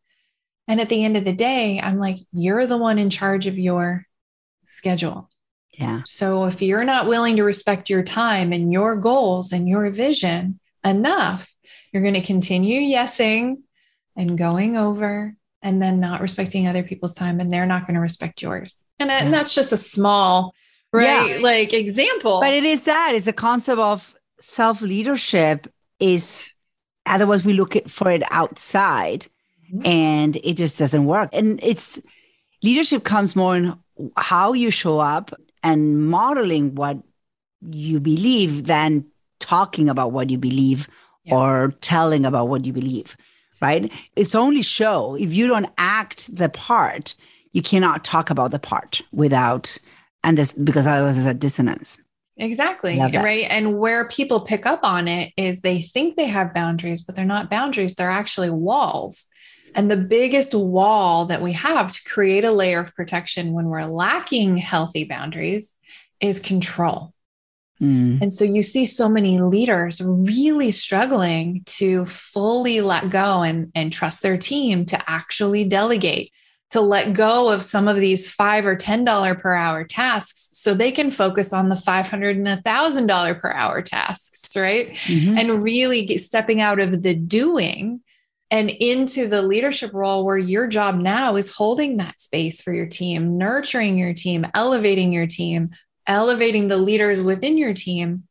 And 0.67 0.79
at 0.81 0.89
the 0.89 1.03
end 1.03 1.17
of 1.17 1.25
the 1.25 1.33
day, 1.33 1.79
I'm 1.79 1.99
like, 1.99 2.17
you're 2.31 2.67
the 2.67 2.77
one 2.77 2.99
in 2.99 3.09
charge 3.09 3.47
of 3.47 3.57
your 3.57 4.05
schedule. 4.67 5.29
Yeah. 5.71 6.01
So 6.05 6.45
if 6.45 6.61
you're 6.61 6.85
not 6.85 7.07
willing 7.07 7.35
to 7.35 7.43
respect 7.43 7.89
your 7.89 8.03
time 8.03 8.53
and 8.53 8.71
your 8.71 8.95
goals 8.95 9.51
and 9.51 9.67
your 9.67 9.89
vision 9.91 10.59
enough, 10.83 11.53
you're 11.91 12.01
going 12.03 12.13
to 12.13 12.21
continue 12.21 12.81
yesing 12.95 13.57
and 14.15 14.37
going 14.37 14.77
over 14.77 15.35
and 15.61 15.81
then 15.81 15.99
not 15.99 16.21
respecting 16.21 16.67
other 16.67 16.83
people's 16.83 17.15
time 17.15 17.39
and 17.39 17.51
they're 17.51 17.65
not 17.65 17.87
going 17.87 17.95
to 17.95 17.99
respect 17.99 18.41
yours. 18.41 18.85
And, 18.99 19.09
yeah. 19.09 19.17
and 19.17 19.33
that's 19.33 19.53
just 19.53 19.71
a 19.71 19.77
small 19.77 20.53
right? 20.93 21.29
Yeah. 21.29 21.37
Like 21.41 21.73
example. 21.73 22.39
But 22.41 22.53
it 22.53 22.63
is 22.63 22.83
that 22.83 23.13
it's 23.13 23.27
a 23.27 23.33
concept 23.33 23.79
of 23.79 24.15
self 24.39 24.81
leadership 24.81 25.67
is 25.99 26.51
otherwise 27.05 27.45
we 27.45 27.53
look 27.53 27.75
for 27.87 28.09
it 28.09 28.23
outside 28.31 29.27
mm-hmm. 29.73 29.85
and 29.85 30.37
it 30.43 30.55
just 30.55 30.77
doesn't 30.77 31.05
work. 31.05 31.29
And 31.33 31.59
it's 31.63 31.99
leadership 32.63 33.03
comes 33.03 33.35
more 33.35 33.55
in 33.55 33.77
how 34.17 34.53
you 34.53 34.71
show 34.71 34.99
up 34.99 35.33
and 35.63 36.07
modeling 36.07 36.75
what 36.75 36.97
you 37.61 37.99
believe 37.99 38.65
than 38.65 39.05
talking 39.39 39.89
about 39.89 40.11
what 40.11 40.29
you 40.29 40.37
believe 40.37 40.89
yeah. 41.23 41.35
or 41.35 41.73
telling 41.81 42.25
about 42.25 42.47
what 42.47 42.65
you 42.65 42.73
believe 42.73 43.15
right 43.61 43.91
it's 44.15 44.35
only 44.35 44.61
show 44.61 45.15
if 45.15 45.33
you 45.33 45.47
don't 45.47 45.69
act 45.77 46.35
the 46.35 46.49
part 46.49 47.15
you 47.53 47.61
cannot 47.61 48.03
talk 48.03 48.29
about 48.29 48.51
the 48.51 48.59
part 48.59 49.01
without 49.11 49.77
and 50.25 50.37
this 50.37 50.51
because 50.51 50.87
otherwise 50.87 51.15
there's 51.15 51.27
a 51.27 51.33
dissonance. 51.33 51.97
Exactly. 52.37 52.99
Right? 52.99 53.45
And 53.49 53.79
where 53.79 54.09
people 54.09 54.41
pick 54.41 54.65
up 54.65 54.81
on 54.83 55.07
it 55.07 55.31
is 55.37 55.61
they 55.61 55.79
think 55.79 56.15
they 56.15 56.25
have 56.25 56.53
boundaries 56.53 57.01
but 57.01 57.15
they're 57.15 57.23
not 57.23 57.49
boundaries. 57.49 57.95
They're 57.95 58.09
actually 58.09 58.49
walls. 58.49 59.27
And 59.73 59.89
the 59.91 59.97
biggest 59.97 60.53
wall 60.53 61.25
that 61.27 61.41
we 61.41 61.51
have 61.53 61.91
to 61.91 62.03
create 62.03 62.45
a 62.45 62.51
layer 62.51 62.79
of 62.79 62.95
protection 62.95 63.53
when 63.53 63.65
we're 63.65 63.85
lacking 63.85 64.57
healthy 64.57 65.03
boundaries 65.03 65.75
is 66.19 66.39
control. 66.39 67.13
Mm. 67.81 68.21
And 68.21 68.33
so 68.33 68.45
you 68.45 68.63
see 68.63 68.85
so 68.85 69.09
many 69.09 69.39
leaders 69.39 70.01
really 70.01 70.71
struggling 70.71 71.63
to 71.65 72.05
fully 72.05 72.79
let 72.79 73.09
go 73.09 73.41
and, 73.41 73.71
and 73.75 73.91
trust 73.91 74.23
their 74.23 74.37
team 74.37 74.85
to 74.85 75.09
actually 75.09 75.65
delegate 75.65 76.31
to 76.75 76.81
let 76.81 77.13
go 77.13 77.47
of 77.47 77.63
some 77.63 77.87
of 77.87 77.95
these 77.95 78.29
five 78.29 78.65
or 78.65 78.75
ten 78.75 79.05
dollar 79.05 79.33
per 79.33 79.53
hour 79.53 79.85
tasks 79.85 80.49
so 80.51 80.73
they 80.73 80.91
can 80.91 81.09
focus 81.09 81.53
on 81.53 81.69
the 81.69 81.75
five 81.77 82.09
hundred 82.09 82.35
and 82.35 82.47
a 82.49 82.61
thousand 82.63 83.07
dollar 83.07 83.33
per 83.33 83.49
hour 83.49 83.81
tasks 83.81 84.53
right? 84.57 84.89
Mm-hmm. 84.91 85.37
and 85.37 85.63
really 85.63 86.05
get 86.05 86.21
stepping 86.21 86.59
out 86.59 86.79
of 86.81 87.01
the 87.01 87.13
doing 87.13 88.01
and 88.51 88.69
into 88.69 89.29
the 89.29 89.41
leadership 89.41 89.93
role 89.93 90.25
where 90.25 90.37
your 90.37 90.67
job 90.67 90.95
now 90.95 91.37
is 91.37 91.49
holding 91.49 91.95
that 91.97 92.19
space 92.19 92.61
for 92.61 92.73
your 92.73 92.87
team 92.87 93.37
nurturing 93.37 93.97
your 93.97 94.13
team 94.13 94.45
elevating 94.53 95.13
your 95.13 95.27
team 95.27 95.69
elevating 96.07 96.67
the 96.67 96.77
leaders 96.77 97.21
within 97.21 97.57
your 97.57 97.73
team. 97.73 98.23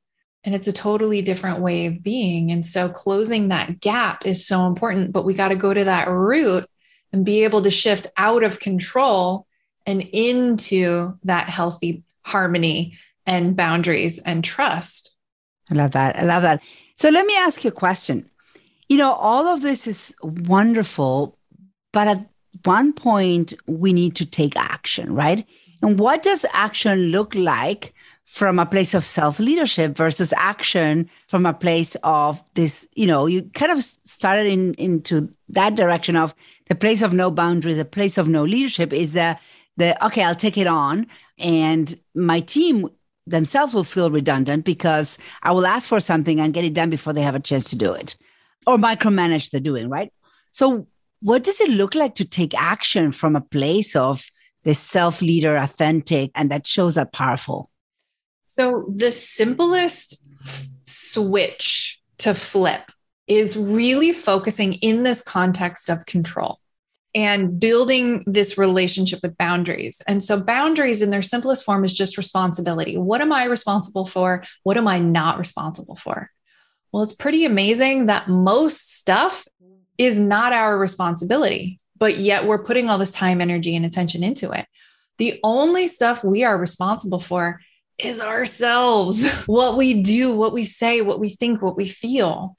And 0.45 0.55
it's 0.55 0.69
a 0.69 0.73
totally 0.73 1.23
different 1.23 1.61
way 1.61 1.87
of 1.87 2.03
being. 2.03 2.53
And 2.53 2.65
so 2.65 2.91
closing 2.91 3.49
that 3.49 3.81
gap 3.81 4.27
is 4.27 4.47
so 4.47 4.67
important 4.67 5.13
but 5.13 5.25
we 5.25 5.33
got 5.33 5.49
to 5.49 5.57
go 5.57 5.73
to 5.73 5.85
that 5.85 6.09
root 6.11 6.67
and 7.15 7.25
be 7.25 7.45
able 7.45 7.63
to 7.63 7.71
shift 7.71 8.09
out 8.17 8.43
of 8.43 8.59
control 8.59 9.47
and 9.87 10.03
into 10.13 11.17
that 11.23 11.49
healthy 11.49 12.03
harmony 12.23 12.99
and 13.25 13.55
boundaries 13.55 14.19
and 14.19 14.43
trust. 14.43 15.15
I 15.71 15.75
love 15.75 15.93
that. 15.93 16.19
I 16.19 16.25
love 16.25 16.43
that. 16.43 16.61
So 16.97 17.11
let 17.11 17.25
me 17.25 17.37
ask 17.37 17.63
you 17.63 17.69
a 17.69 17.73
question. 17.73 18.29
You 18.89 18.99
know, 18.99 19.13
all 19.13 19.47
of 19.47 19.63
this 19.63 19.87
is 19.87 20.13
wonderful, 20.23 21.39
but 21.93 22.09
at 22.09 22.29
one 22.65 22.93
point 22.93 23.55
we 23.69 23.93
need 23.93 24.17
to 24.17 24.27
take 24.27 24.57
action, 24.57 25.15
right? 25.15 25.47
And 25.83 26.01
what 26.01 26.25
does 26.25 26.45
action 26.53 26.99
look 27.13 27.33
like 27.37 27.95
from 28.25 28.59
a 28.59 28.67
place 28.67 28.95
of 28.95 29.05
self 29.05 29.39
leadership 29.39 29.97
versus 29.97 30.33
action 30.37 31.09
from 31.29 31.47
a 31.47 31.53
place 31.53 31.97
of 32.03 32.43
this 32.55 32.89
you 32.95 33.07
know 33.07 33.27
you 33.27 33.43
kind 33.55 33.71
of 33.71 33.83
started 33.83 34.47
in 34.47 34.75
into 34.75 35.31
that 35.49 35.77
direction 35.77 36.17
of 36.17 36.35
the 36.69 36.75
place 36.75 37.03
of 37.03 37.13
no 37.13 37.31
boundary 37.31 37.75
the 37.75 37.85
place 37.85 38.19
of 38.19 38.29
no 38.29 38.43
leadership 38.45 38.93
is 38.93 39.13
the 39.13 39.39
the 39.77 40.05
okay 40.05 40.23
i'll 40.23 40.35
take 40.35 40.59
it 40.59 40.67
on 40.67 41.07
and 41.39 41.97
my 42.15 42.41
team 42.41 42.89
themselves 43.27 43.73
will 43.75 43.85
feel 43.85 44.11
redundant 44.11 44.65
because 44.65 45.19
i 45.43 45.53
will 45.53 45.67
ask 45.67 45.89
for 45.89 46.01
something 46.01 46.41
and 46.41 46.55
get 46.55 46.65
it 46.65 46.75
done 46.75 46.91
before 46.91 47.13
they 47.13 47.23
have 47.23 47.35
a 47.35 47.41
chance 47.41 47.69
to 47.69 47.77
do 47.77 47.93
it 47.93 48.17
or 48.67 48.77
micromanage 48.77 49.51
the 49.51 49.61
doing 49.61 49.89
right? 49.89 50.13
So 50.51 50.87
what 51.21 51.45
does 51.45 51.61
it 51.61 51.71
look 51.71 51.95
like 51.95 52.15
to 52.17 52.25
take 52.25 52.55
action 52.55 53.13
from 53.13 53.37
a 53.37 53.41
place 53.41 53.97
of 53.97 54.29
this 54.65 54.79
self 54.79 55.21
leader 55.21 55.57
authentic 55.57 56.31
and 56.35 56.51
that 56.51 56.67
shows 56.67 56.97
up 56.97 57.13
powerful 57.13 57.71
so 58.55 58.85
the 58.95 59.11
simplest 59.11 60.23
switch 60.85 62.01
to 62.19 62.35
flip 62.35 62.93
is 63.27 63.57
really 63.57 64.13
focusing 64.13 64.75
in 64.75 65.03
this 65.03 65.23
context 65.23 65.91
of 65.91 66.07
control 66.07 66.61
and 67.17 67.59
building 67.59 68.23
this 68.29 68.57
relationship 68.57 69.19
with 69.25 69.37
boundaries. 69.39 70.01
And 70.07 70.23
so, 70.23 70.39
boundaries 70.39 71.03
in 71.03 71.11
their 71.11 71.21
simplest 71.21 71.65
form 71.65 71.83
is 71.83 71.93
just 71.93 72.17
responsibility. 72.17 72.97
What 72.97 73.21
am 73.21 73.33
I 73.33 73.47
responsible 73.47 74.07
for? 74.07 74.45
What 74.63 74.77
am 74.77 74.87
I 74.87 75.01
not 75.01 75.39
responsible 75.39 75.97
for? 75.97 76.31
Well, 76.93 77.03
it's 77.03 77.13
pretty 77.13 77.45
amazing 77.45 78.07
that 78.07 78.29
most 78.29 78.95
stuff 79.01 79.49
is 79.99 80.17
not 80.17 80.53
our 80.53 80.79
responsibility, 80.79 81.81
but 81.99 82.19
yet 82.19 82.47
we're 82.47 82.63
putting 82.63 82.89
all 82.89 82.99
this 82.99 83.11
time, 83.11 83.41
energy, 83.41 83.75
and 83.75 83.85
attention 83.85 84.23
into 84.23 84.53
it. 84.53 84.69
The 85.19 85.41
only 85.43 85.89
stuff 85.89 86.23
we 86.23 86.45
are 86.45 86.57
responsible 86.57 87.19
for 87.19 87.59
is 87.99 88.21
ourselves, 88.21 89.29
what 89.47 89.77
we 89.77 90.03
do, 90.03 90.35
what 90.35 90.53
we 90.53 90.65
say, 90.65 91.01
what 91.01 91.21
we 91.21 91.29
think, 91.29 91.63
what 91.63 91.77
we 91.77 91.89
feel, 91.89 92.57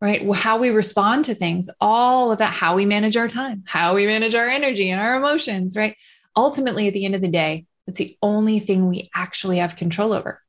right? 0.00 0.22
How 0.34 0.58
we 0.58 0.70
respond 0.70 1.26
to 1.26 1.34
things, 1.34 1.68
all 1.80 2.32
of 2.32 2.38
that, 2.38 2.52
how 2.52 2.76
we 2.76 2.86
manage 2.86 3.16
our 3.16 3.28
time, 3.28 3.64
how 3.66 3.94
we 3.94 4.06
manage 4.06 4.34
our 4.34 4.48
energy 4.48 4.90
and 4.90 5.00
our 5.00 5.16
emotions, 5.16 5.76
right? 5.76 5.96
Ultimately, 6.36 6.88
at 6.88 6.94
the 6.94 7.04
end 7.04 7.14
of 7.14 7.20
the 7.20 7.28
day, 7.28 7.66
that's 7.86 7.98
the 7.98 8.16
only 8.22 8.58
thing 8.58 8.88
we 8.88 9.10
actually 9.14 9.58
have 9.58 9.76
control 9.76 10.12
over. 10.12 10.40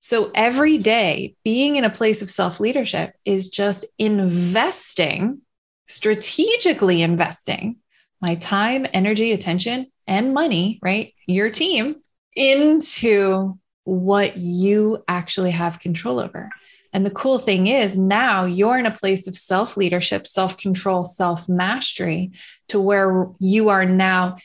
So 0.00 0.30
every 0.34 0.78
day, 0.78 1.34
being 1.44 1.76
in 1.76 1.84
a 1.84 1.90
place 1.90 2.22
of 2.22 2.30
self 2.30 2.60
leadership 2.60 3.14
is 3.24 3.48
just 3.48 3.86
investing, 3.98 5.40
strategically 5.86 7.02
investing 7.02 7.76
my 8.20 8.34
time, 8.36 8.86
energy, 8.92 9.32
attention, 9.32 9.86
and 10.06 10.34
money, 10.34 10.78
right? 10.82 11.12
Your 11.26 11.50
team 11.50 11.94
into 12.34 13.58
what 13.84 14.36
you 14.36 15.04
actually 15.08 15.52
have 15.52 15.80
control 15.80 16.18
over. 16.18 16.50
And 16.92 17.04
the 17.04 17.10
cool 17.10 17.38
thing 17.38 17.66
is 17.66 17.98
now 17.98 18.44
you're 18.44 18.78
in 18.78 18.86
a 18.86 18.96
place 18.96 19.26
of 19.26 19.36
self 19.36 19.76
leadership, 19.76 20.26
self 20.26 20.56
control, 20.56 21.04
self 21.04 21.48
mastery 21.48 22.32
to 22.68 22.80
where 22.80 23.28
you 23.40 23.68
are 23.68 23.84
now 23.84 24.36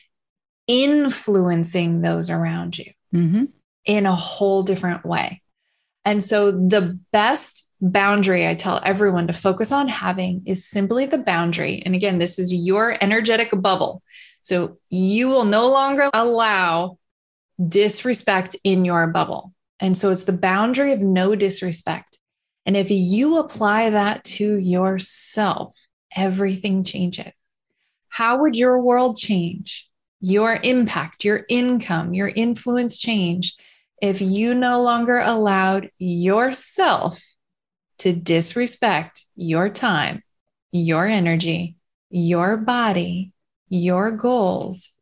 influencing 0.66 2.00
those 2.00 2.30
around 2.30 2.78
you 2.78 2.92
mm-hmm. 3.14 3.44
in 3.84 4.06
a 4.06 4.14
whole 4.14 4.62
different 4.62 5.04
way. 5.04 5.42
And 6.04 6.22
so 6.22 6.50
the 6.52 6.98
best 7.12 7.66
boundary 7.80 8.46
I 8.46 8.54
tell 8.54 8.80
everyone 8.84 9.26
to 9.26 9.32
focus 9.32 9.72
on 9.72 9.88
having 9.88 10.42
is 10.46 10.68
simply 10.68 11.06
the 11.06 11.18
boundary. 11.18 11.82
And 11.84 11.94
again, 11.94 12.18
this 12.18 12.38
is 12.38 12.52
your 12.52 12.96
energetic 13.00 13.50
bubble. 13.52 14.02
So 14.42 14.78
you 14.88 15.28
will 15.28 15.44
no 15.44 15.68
longer 15.68 16.10
allow 16.12 16.98
disrespect 17.68 18.56
in 18.64 18.84
your 18.84 19.06
bubble. 19.08 19.52
And 19.80 19.96
so 19.96 20.10
it's 20.10 20.24
the 20.24 20.32
boundary 20.32 20.92
of 20.92 21.00
no 21.00 21.34
disrespect. 21.34 22.18
And 22.66 22.76
if 22.76 22.90
you 22.90 23.38
apply 23.38 23.90
that 23.90 24.24
to 24.24 24.56
yourself, 24.56 25.74
everything 26.14 26.84
changes. 26.84 27.32
How 28.08 28.40
would 28.40 28.56
your 28.56 28.80
world 28.80 29.16
change? 29.16 29.88
Your 30.20 30.58
impact, 30.62 31.24
your 31.24 31.44
income, 31.48 32.12
your 32.12 32.28
influence 32.28 32.98
change 32.98 33.54
if 34.02 34.20
you 34.20 34.54
no 34.54 34.80
longer 34.80 35.20
allowed 35.22 35.90
yourself 35.98 37.22
to 37.98 38.12
disrespect 38.12 39.24
your 39.36 39.68
time, 39.68 40.22
your 40.72 41.06
energy, 41.06 41.76
your 42.10 42.56
body, 42.56 43.32
your 43.68 44.12
goals, 44.12 44.99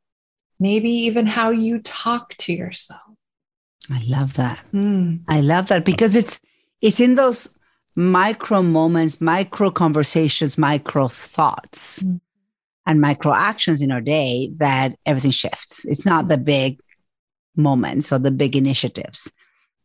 maybe 0.58 0.90
even 0.90 1.26
how 1.26 1.50
you 1.50 1.80
talk 1.80 2.34
to 2.36 2.52
yourself. 2.52 3.00
I 3.90 4.02
love 4.06 4.34
that. 4.34 4.64
Mm. 4.72 5.22
I 5.28 5.40
love 5.40 5.68
that 5.68 5.84
because 5.84 6.14
it's 6.14 6.40
it's 6.80 7.00
in 7.00 7.14
those 7.14 7.48
micro 7.96 8.62
moments, 8.62 9.20
micro 9.20 9.70
conversations, 9.70 10.58
micro 10.58 11.08
thoughts, 11.08 12.02
mm. 12.02 12.20
and 12.86 13.00
micro 13.00 13.32
actions 13.32 13.82
in 13.82 13.90
our 13.90 14.00
day 14.00 14.52
that 14.58 14.96
everything 15.06 15.30
shifts. 15.30 15.84
It's 15.84 16.04
not 16.04 16.28
the 16.28 16.38
big 16.38 16.80
moments 17.56 18.12
or 18.12 18.18
the 18.18 18.30
big 18.30 18.54
initiatives 18.54 19.32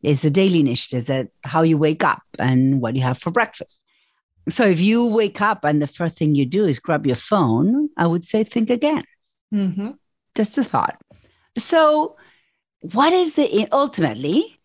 It's 0.02 0.20
the 0.20 0.30
daily 0.30 0.60
initiatives 0.60 1.08
that 1.08 1.28
how 1.42 1.62
you 1.62 1.76
wake 1.76 2.04
up 2.04 2.22
and 2.38 2.80
what 2.80 2.94
you 2.94 3.02
have 3.02 3.18
for 3.18 3.30
breakfast. 3.30 3.84
So 4.48 4.64
if 4.64 4.78
you 4.78 5.06
wake 5.06 5.40
up 5.40 5.64
and 5.64 5.82
the 5.82 5.86
first 5.86 6.16
thing 6.18 6.34
you 6.34 6.46
do 6.46 6.64
is 6.64 6.78
grab 6.78 7.06
your 7.06 7.16
phone, 7.16 7.88
I 7.96 8.06
would 8.06 8.24
say 8.24 8.44
think 8.44 8.70
again. 8.70 9.04
Mm-hmm. 9.52 9.92
Just 10.34 10.58
a 10.58 10.64
thought. 10.64 11.00
So, 11.56 12.16
what 12.80 13.12
is 13.12 13.34
the 13.34 13.68
ultimately, 13.72 14.60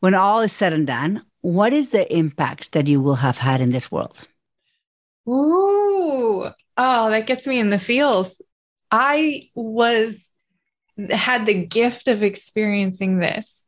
when 0.00 0.14
all 0.14 0.40
is 0.40 0.52
said 0.52 0.72
and 0.72 0.86
done, 0.86 1.22
what 1.40 1.72
is 1.72 1.88
the 1.88 2.12
impact 2.14 2.72
that 2.72 2.86
you 2.86 3.00
will 3.00 3.16
have 3.16 3.38
had 3.38 3.60
in 3.60 3.70
this 3.70 3.90
world? 3.90 4.26
Ooh, 5.28 6.48
oh, 6.76 7.10
that 7.10 7.26
gets 7.26 7.46
me 7.46 7.58
in 7.58 7.70
the 7.70 7.78
feels. 7.78 8.40
I 8.90 9.48
was 9.54 10.30
had 11.10 11.46
the 11.46 11.54
gift 11.54 12.06
of 12.06 12.22
experiencing 12.22 13.18
this 13.18 13.64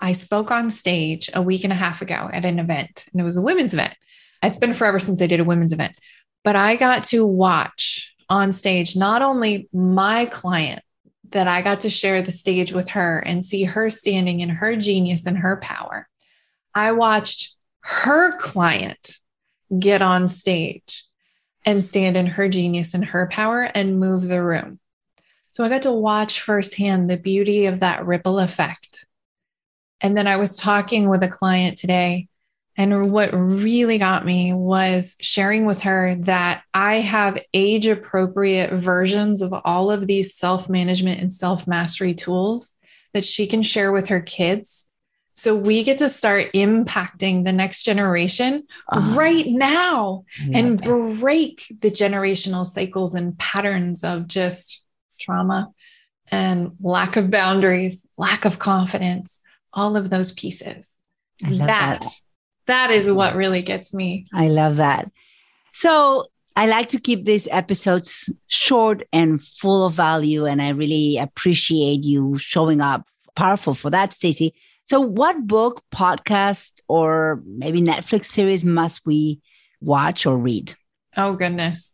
I 0.00 0.12
spoke 0.12 0.50
on 0.50 0.70
stage 0.70 1.30
a 1.32 1.42
week 1.42 1.64
and 1.64 1.72
a 1.72 1.76
half 1.76 2.02
ago 2.02 2.28
at 2.32 2.44
an 2.44 2.58
event, 2.58 3.06
and 3.12 3.20
it 3.20 3.24
was 3.24 3.36
a 3.36 3.42
women's 3.42 3.74
event. 3.74 3.94
It's 4.42 4.58
been 4.58 4.74
forever 4.74 4.98
since 4.98 5.22
I 5.22 5.26
did 5.26 5.40
a 5.40 5.44
women's 5.44 5.72
event, 5.72 5.98
but 6.44 6.56
I 6.56 6.76
got 6.76 7.04
to 7.04 7.26
watch 7.26 8.14
on 8.28 8.52
stage 8.52 8.96
not 8.96 9.22
only 9.22 9.68
my 9.72 10.26
client, 10.26 10.82
that 11.30 11.48
I 11.48 11.60
got 11.60 11.80
to 11.80 11.90
share 11.90 12.22
the 12.22 12.30
stage 12.30 12.72
with 12.72 12.90
her 12.90 13.18
and 13.18 13.44
see 13.44 13.64
her 13.64 13.90
standing 13.90 14.40
in 14.40 14.48
her 14.48 14.76
genius 14.76 15.26
and 15.26 15.36
her 15.36 15.56
power. 15.56 16.08
I 16.72 16.92
watched 16.92 17.56
her 17.80 18.36
client 18.38 19.18
get 19.76 20.02
on 20.02 20.28
stage 20.28 21.04
and 21.64 21.84
stand 21.84 22.16
in 22.16 22.26
her 22.26 22.48
genius 22.48 22.94
and 22.94 23.04
her 23.04 23.26
power 23.26 23.62
and 23.62 23.98
move 23.98 24.28
the 24.28 24.42
room. 24.42 24.78
So 25.50 25.64
I 25.64 25.68
got 25.68 25.82
to 25.82 25.92
watch 25.92 26.40
firsthand 26.40 27.10
the 27.10 27.16
beauty 27.16 27.66
of 27.66 27.80
that 27.80 28.06
ripple 28.06 28.38
effect 28.38 29.06
and 30.00 30.16
then 30.16 30.26
I 30.26 30.36
was 30.36 30.56
talking 30.56 31.08
with 31.08 31.22
a 31.22 31.28
client 31.28 31.78
today, 31.78 32.28
and 32.76 33.10
what 33.10 33.30
really 33.32 33.98
got 33.98 34.26
me 34.26 34.52
was 34.52 35.16
sharing 35.20 35.64
with 35.64 35.82
her 35.82 36.14
that 36.20 36.62
I 36.74 36.96
have 36.96 37.42
age 37.54 37.86
appropriate 37.86 38.72
versions 38.72 39.40
of 39.40 39.54
all 39.64 39.90
of 39.90 40.06
these 40.06 40.36
self 40.36 40.68
management 40.68 41.20
and 41.20 41.32
self 41.32 41.66
mastery 41.66 42.14
tools 42.14 42.74
that 43.14 43.24
she 43.24 43.46
can 43.46 43.62
share 43.62 43.92
with 43.92 44.08
her 44.08 44.20
kids. 44.20 44.86
So 45.32 45.54
we 45.54 45.84
get 45.84 45.98
to 45.98 46.08
start 46.08 46.52
impacting 46.54 47.44
the 47.44 47.52
next 47.52 47.82
generation 47.82 48.64
uh, 48.90 49.14
right 49.16 49.46
now 49.46 50.24
and 50.52 50.80
break 50.80 51.66
the 51.80 51.90
generational 51.90 52.66
cycles 52.66 53.14
and 53.14 53.38
patterns 53.38 54.02
of 54.02 54.28
just 54.28 54.82
trauma 55.20 55.72
and 56.28 56.72
lack 56.80 57.16
of 57.16 57.30
boundaries, 57.30 58.06
lack 58.16 58.46
of 58.46 58.58
confidence, 58.58 59.42
all 59.74 59.96
of 59.96 60.08
those 60.08 60.32
pieces. 60.32 60.98
that, 61.42 61.66
that 61.66 62.04
that 62.66 62.90
is 62.90 63.10
what 63.10 63.36
really 63.36 63.62
gets 63.62 63.94
me. 63.94 64.26
I 64.32 64.48
love 64.48 64.76
that. 64.76 65.10
So 65.72 66.26
I 66.56 66.66
like 66.66 66.88
to 66.90 67.00
keep 67.00 67.24
these 67.26 67.46
episodes 67.50 68.32
short 68.46 69.06
and 69.12 69.42
full 69.42 69.84
of 69.84 69.92
value. 69.92 70.46
And 70.46 70.62
I 70.62 70.70
really 70.70 71.18
appreciate 71.18 72.02
you 72.02 72.38
showing 72.38 72.80
up 72.80 73.06
powerful 73.34 73.74
for 73.74 73.90
that, 73.90 74.14
Stacy. 74.14 74.54
So, 74.86 75.00
what 75.00 75.46
book, 75.46 75.82
podcast, 75.92 76.80
or 76.88 77.42
maybe 77.44 77.82
Netflix 77.82 78.26
series 78.26 78.64
must 78.64 79.04
we 79.04 79.40
watch 79.80 80.26
or 80.26 80.38
read? 80.38 80.74
Oh, 81.16 81.34
goodness. 81.34 81.92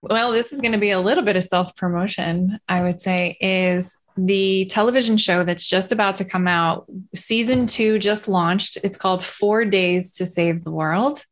Well, 0.00 0.32
this 0.32 0.52
is 0.52 0.60
going 0.60 0.72
to 0.72 0.78
be 0.78 0.90
a 0.90 1.00
little 1.00 1.24
bit 1.24 1.36
of 1.36 1.44
self 1.44 1.76
promotion, 1.76 2.58
I 2.68 2.82
would 2.82 3.00
say, 3.00 3.36
is 3.40 3.96
the 4.16 4.66
television 4.66 5.16
show 5.16 5.44
that's 5.44 5.66
just 5.66 5.92
about 5.92 6.16
to 6.16 6.24
come 6.24 6.46
out. 6.46 6.86
Season 7.14 7.66
two 7.66 7.98
just 7.98 8.28
launched. 8.28 8.78
It's 8.84 8.96
called 8.96 9.24
Four 9.24 9.64
Days 9.64 10.12
to 10.14 10.26
Save 10.26 10.64
the 10.64 10.70
World. 10.70 11.24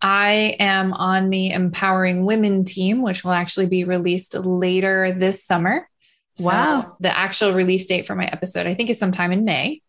I 0.00 0.56
am 0.58 0.92
on 0.92 1.30
the 1.30 1.50
Empowering 1.50 2.24
Women 2.24 2.64
team, 2.64 3.02
which 3.02 3.22
will 3.22 3.32
actually 3.32 3.66
be 3.66 3.84
released 3.84 4.34
later 4.34 5.12
this 5.12 5.44
summer. 5.44 5.88
Wow. 6.40 6.82
So 6.82 6.96
the 7.00 7.16
actual 7.16 7.54
release 7.54 7.86
date 7.86 8.06
for 8.06 8.16
my 8.16 8.26
episode, 8.26 8.66
I 8.66 8.74
think, 8.74 8.90
is 8.90 8.98
sometime 8.98 9.30
in 9.30 9.44
May. 9.44 9.82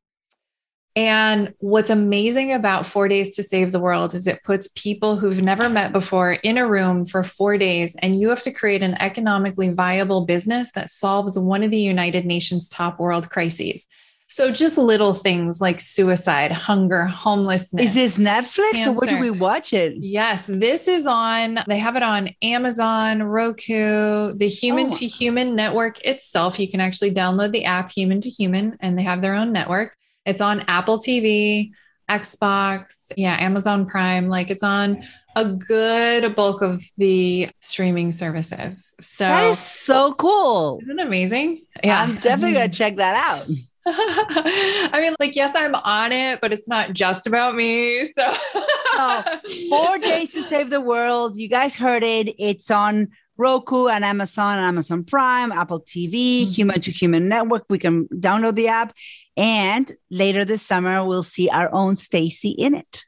And 0.95 1.53
what's 1.57 1.89
amazing 1.89 2.51
about 2.51 2.85
Four 2.85 3.07
Days 3.07 3.35
to 3.35 3.43
Save 3.43 3.71
the 3.71 3.79
World 3.79 4.13
is 4.13 4.27
it 4.27 4.43
puts 4.43 4.67
people 4.75 5.15
who've 5.15 5.41
never 5.41 5.67
met 5.67 5.91
before 5.91 6.33
in 6.33 6.57
a 6.57 6.67
room 6.67 7.03
for 7.05 7.23
four 7.23 7.57
days, 7.57 7.95
and 7.95 8.19
you 8.19 8.29
have 8.29 8.43
to 8.43 8.51
create 8.51 8.83
an 8.83 8.95
economically 9.01 9.69
viable 9.69 10.25
business 10.25 10.71
that 10.73 10.91
solves 10.91 11.37
one 11.37 11.63
of 11.63 11.71
the 11.71 11.79
United 11.79 12.25
Nations 12.25 12.69
top 12.69 12.99
world 12.99 13.31
crises. 13.31 13.87
So 14.27 14.51
just 14.51 14.77
little 14.77 15.13
things 15.13 15.61
like 15.61 15.79
suicide, 15.79 16.51
hunger, 16.51 17.05
homelessness. 17.05 17.87
Is 17.87 17.93
this 17.93 18.17
Netflix 18.17 18.71
cancer. 18.71 18.89
or 18.89 18.93
where 18.93 19.09
do 19.09 19.19
we 19.19 19.29
watch 19.29 19.73
it? 19.73 19.95
Yes, 19.97 20.43
this 20.47 20.87
is 20.87 21.05
on, 21.05 21.59
they 21.67 21.77
have 21.77 21.95
it 21.95 22.03
on 22.03 22.29
Amazon, 22.41 23.21
Roku, 23.21 24.33
the 24.33 24.47
Human 24.47 24.87
oh. 24.87 24.91
to 24.91 25.05
Human 25.05 25.55
network 25.55 26.01
itself. 26.01 26.59
You 26.59 26.69
can 26.69 26.79
actually 26.79 27.13
download 27.13 27.51
the 27.51 27.65
app 27.65 27.91
Human 27.91 28.21
to 28.21 28.29
Human 28.29 28.77
and 28.79 28.97
they 28.97 29.03
have 29.03 29.21
their 29.21 29.35
own 29.35 29.51
network. 29.51 29.95
It's 30.25 30.41
on 30.41 30.61
Apple 30.67 30.97
TV, 30.97 31.71
Xbox, 32.09 33.11
yeah, 33.15 33.37
Amazon 33.39 33.85
Prime. 33.85 34.27
Like 34.27 34.49
it's 34.49 34.63
on 34.63 35.03
a 35.35 35.45
good 35.45 36.35
bulk 36.35 36.61
of 36.61 36.83
the 36.97 37.49
streaming 37.59 38.11
services. 38.11 38.93
So 38.99 39.25
that 39.25 39.43
is 39.45 39.59
so 39.59 40.13
cool. 40.13 40.79
Isn't 40.83 40.99
it 40.99 41.07
amazing? 41.07 41.61
Yeah. 41.83 42.01
I'm 42.01 42.15
definitely 42.17 42.53
going 42.53 42.69
to 42.69 42.77
check 42.77 42.97
that 42.97 43.15
out. 43.15 43.47
I 43.85 44.99
mean, 45.01 45.13
like, 45.19 45.35
yes, 45.35 45.53
I'm 45.55 45.75
on 45.75 46.13
it, 46.13 46.39
but 46.39 46.53
it's 46.53 46.67
not 46.67 46.93
just 46.93 47.27
about 47.27 47.55
me. 47.55 48.11
So, 48.13 48.23
oh, 48.25 49.39
four 49.69 49.97
days 49.99 50.31
to 50.31 50.41
save 50.41 50.69
the 50.69 50.79
world. 50.79 51.35
You 51.35 51.49
guys 51.49 51.75
heard 51.75 52.03
it. 52.03 52.33
It's 52.39 52.71
on 52.71 53.09
Roku 53.43 53.87
and 53.87 54.05
Amazon, 54.05 54.57
Amazon 54.57 55.03
Prime, 55.03 55.51
Apple 55.51 55.81
TV, 55.81 56.13
mm-hmm. 56.13 56.51
Human 56.51 56.81
to 56.81 56.91
Human 56.91 57.27
Network. 57.27 57.65
We 57.69 57.77
can 57.77 58.07
download 58.07 58.55
the 58.55 58.69
app. 58.69 58.93
And 59.35 59.91
later 60.09 60.45
this 60.45 60.61
summer, 60.61 61.05
we'll 61.05 61.23
see 61.23 61.49
our 61.49 61.69
own 61.73 61.97
Stacy 61.97 62.51
in 62.51 62.73
it. 62.73 63.03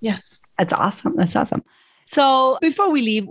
Yes. 0.00 0.40
That's 0.58 0.72
awesome. 0.72 1.16
That's 1.16 1.34
awesome. 1.34 1.64
So 2.06 2.58
before 2.60 2.90
we 2.92 3.02
leave, 3.02 3.26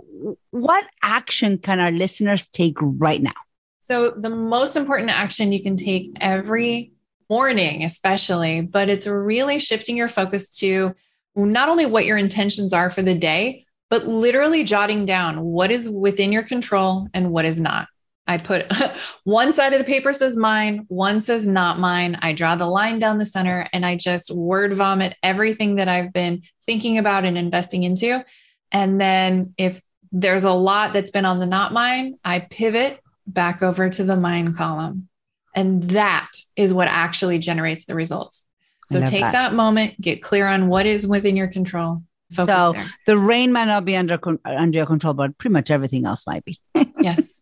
what 0.50 0.84
action 1.02 1.58
can 1.58 1.80
our 1.80 1.90
listeners 1.90 2.46
take 2.48 2.76
right 2.80 3.22
now? 3.22 3.40
So 3.78 4.10
the 4.10 4.30
most 4.30 4.76
important 4.76 5.10
action 5.10 5.52
you 5.52 5.62
can 5.62 5.76
take 5.76 6.12
every 6.20 6.92
morning, 7.28 7.84
especially, 7.84 8.60
but 8.62 8.88
it's 8.88 9.06
really 9.06 9.58
shifting 9.58 9.96
your 9.96 10.08
focus 10.08 10.50
to 10.58 10.94
not 11.36 11.68
only 11.68 11.86
what 11.86 12.04
your 12.04 12.18
intentions 12.18 12.72
are 12.72 12.90
for 12.90 13.02
the 13.02 13.14
day, 13.14 13.64
but 13.90 14.06
literally 14.06 14.64
jotting 14.64 15.04
down 15.04 15.42
what 15.42 15.70
is 15.70 15.90
within 15.90 16.32
your 16.32 16.44
control 16.44 17.08
and 17.12 17.32
what 17.32 17.44
is 17.44 17.60
not. 17.60 17.88
I 18.26 18.38
put 18.38 18.72
one 19.24 19.52
side 19.52 19.72
of 19.72 19.80
the 19.80 19.84
paper 19.84 20.12
says 20.12 20.36
mine, 20.36 20.84
one 20.88 21.18
says 21.18 21.46
not 21.46 21.80
mine. 21.80 22.16
I 22.22 22.32
draw 22.32 22.54
the 22.54 22.66
line 22.66 23.00
down 23.00 23.18
the 23.18 23.26
center 23.26 23.68
and 23.72 23.84
I 23.84 23.96
just 23.96 24.30
word 24.30 24.74
vomit 24.74 25.16
everything 25.22 25.76
that 25.76 25.88
I've 25.88 26.12
been 26.12 26.42
thinking 26.62 26.96
about 26.96 27.24
and 27.24 27.36
investing 27.36 27.82
into. 27.82 28.24
And 28.70 29.00
then 29.00 29.54
if 29.58 29.82
there's 30.12 30.44
a 30.44 30.52
lot 30.52 30.92
that's 30.92 31.10
been 31.10 31.24
on 31.24 31.40
the 31.40 31.46
not 31.46 31.72
mine, 31.72 32.18
I 32.24 32.38
pivot 32.38 33.00
back 33.26 33.62
over 33.62 33.88
to 33.88 34.04
the 34.04 34.16
mine 34.16 34.54
column. 34.54 35.08
And 35.54 35.90
that 35.90 36.30
is 36.54 36.72
what 36.72 36.86
actually 36.86 37.40
generates 37.40 37.84
the 37.84 37.96
results. 37.96 38.46
So 38.88 39.00
take 39.00 39.22
that. 39.22 39.32
that. 39.32 39.54
moment, 39.54 40.00
get 40.00 40.20
clear 40.20 40.46
on 40.46 40.68
what 40.68 40.86
is 40.86 41.06
within 41.06 41.36
your 41.36 41.46
control. 41.46 42.02
Focus 42.32 42.56
so 42.56 42.72
there. 42.72 42.86
the 43.06 43.18
rain 43.18 43.52
might 43.52 43.64
not 43.64 43.84
be 43.84 43.96
under 43.96 44.18
under 44.44 44.76
your 44.76 44.86
control, 44.86 45.14
but 45.14 45.36
pretty 45.38 45.52
much 45.52 45.70
everything 45.70 46.06
else 46.06 46.26
might 46.26 46.44
be. 46.44 46.58
yes. 46.98 47.40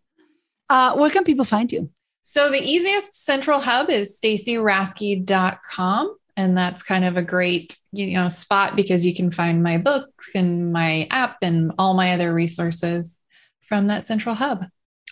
Uh, 0.71 0.95
where 0.97 1.11
can 1.11 1.25
people 1.25 1.45
find 1.45 1.71
you? 1.71 1.91
So 2.23 2.51
the 2.51 2.63
easiest 2.63 3.25
central 3.25 3.61
hub 3.61 3.89
is 3.89 4.19
stacyraske.com. 4.23 6.17
And 6.37 6.57
that's 6.57 6.83
kind 6.83 7.05
of 7.05 7.17
a 7.17 7.23
great, 7.23 7.77
you 7.91 8.15
know, 8.15 8.29
spot 8.29 8.77
because 8.77 9.05
you 9.05 9.15
can 9.15 9.31
find 9.31 9.63
my 9.63 9.79
book 9.79 10.09
and 10.35 10.73
my 10.73 11.09
app 11.11 11.39
and 11.43 11.73
all 11.79 11.95
my 11.95 12.13
other 12.13 12.33
resources 12.33 13.21
from 13.63 13.89
that 13.89 14.05
central 14.05 14.35
hub. 14.35 14.67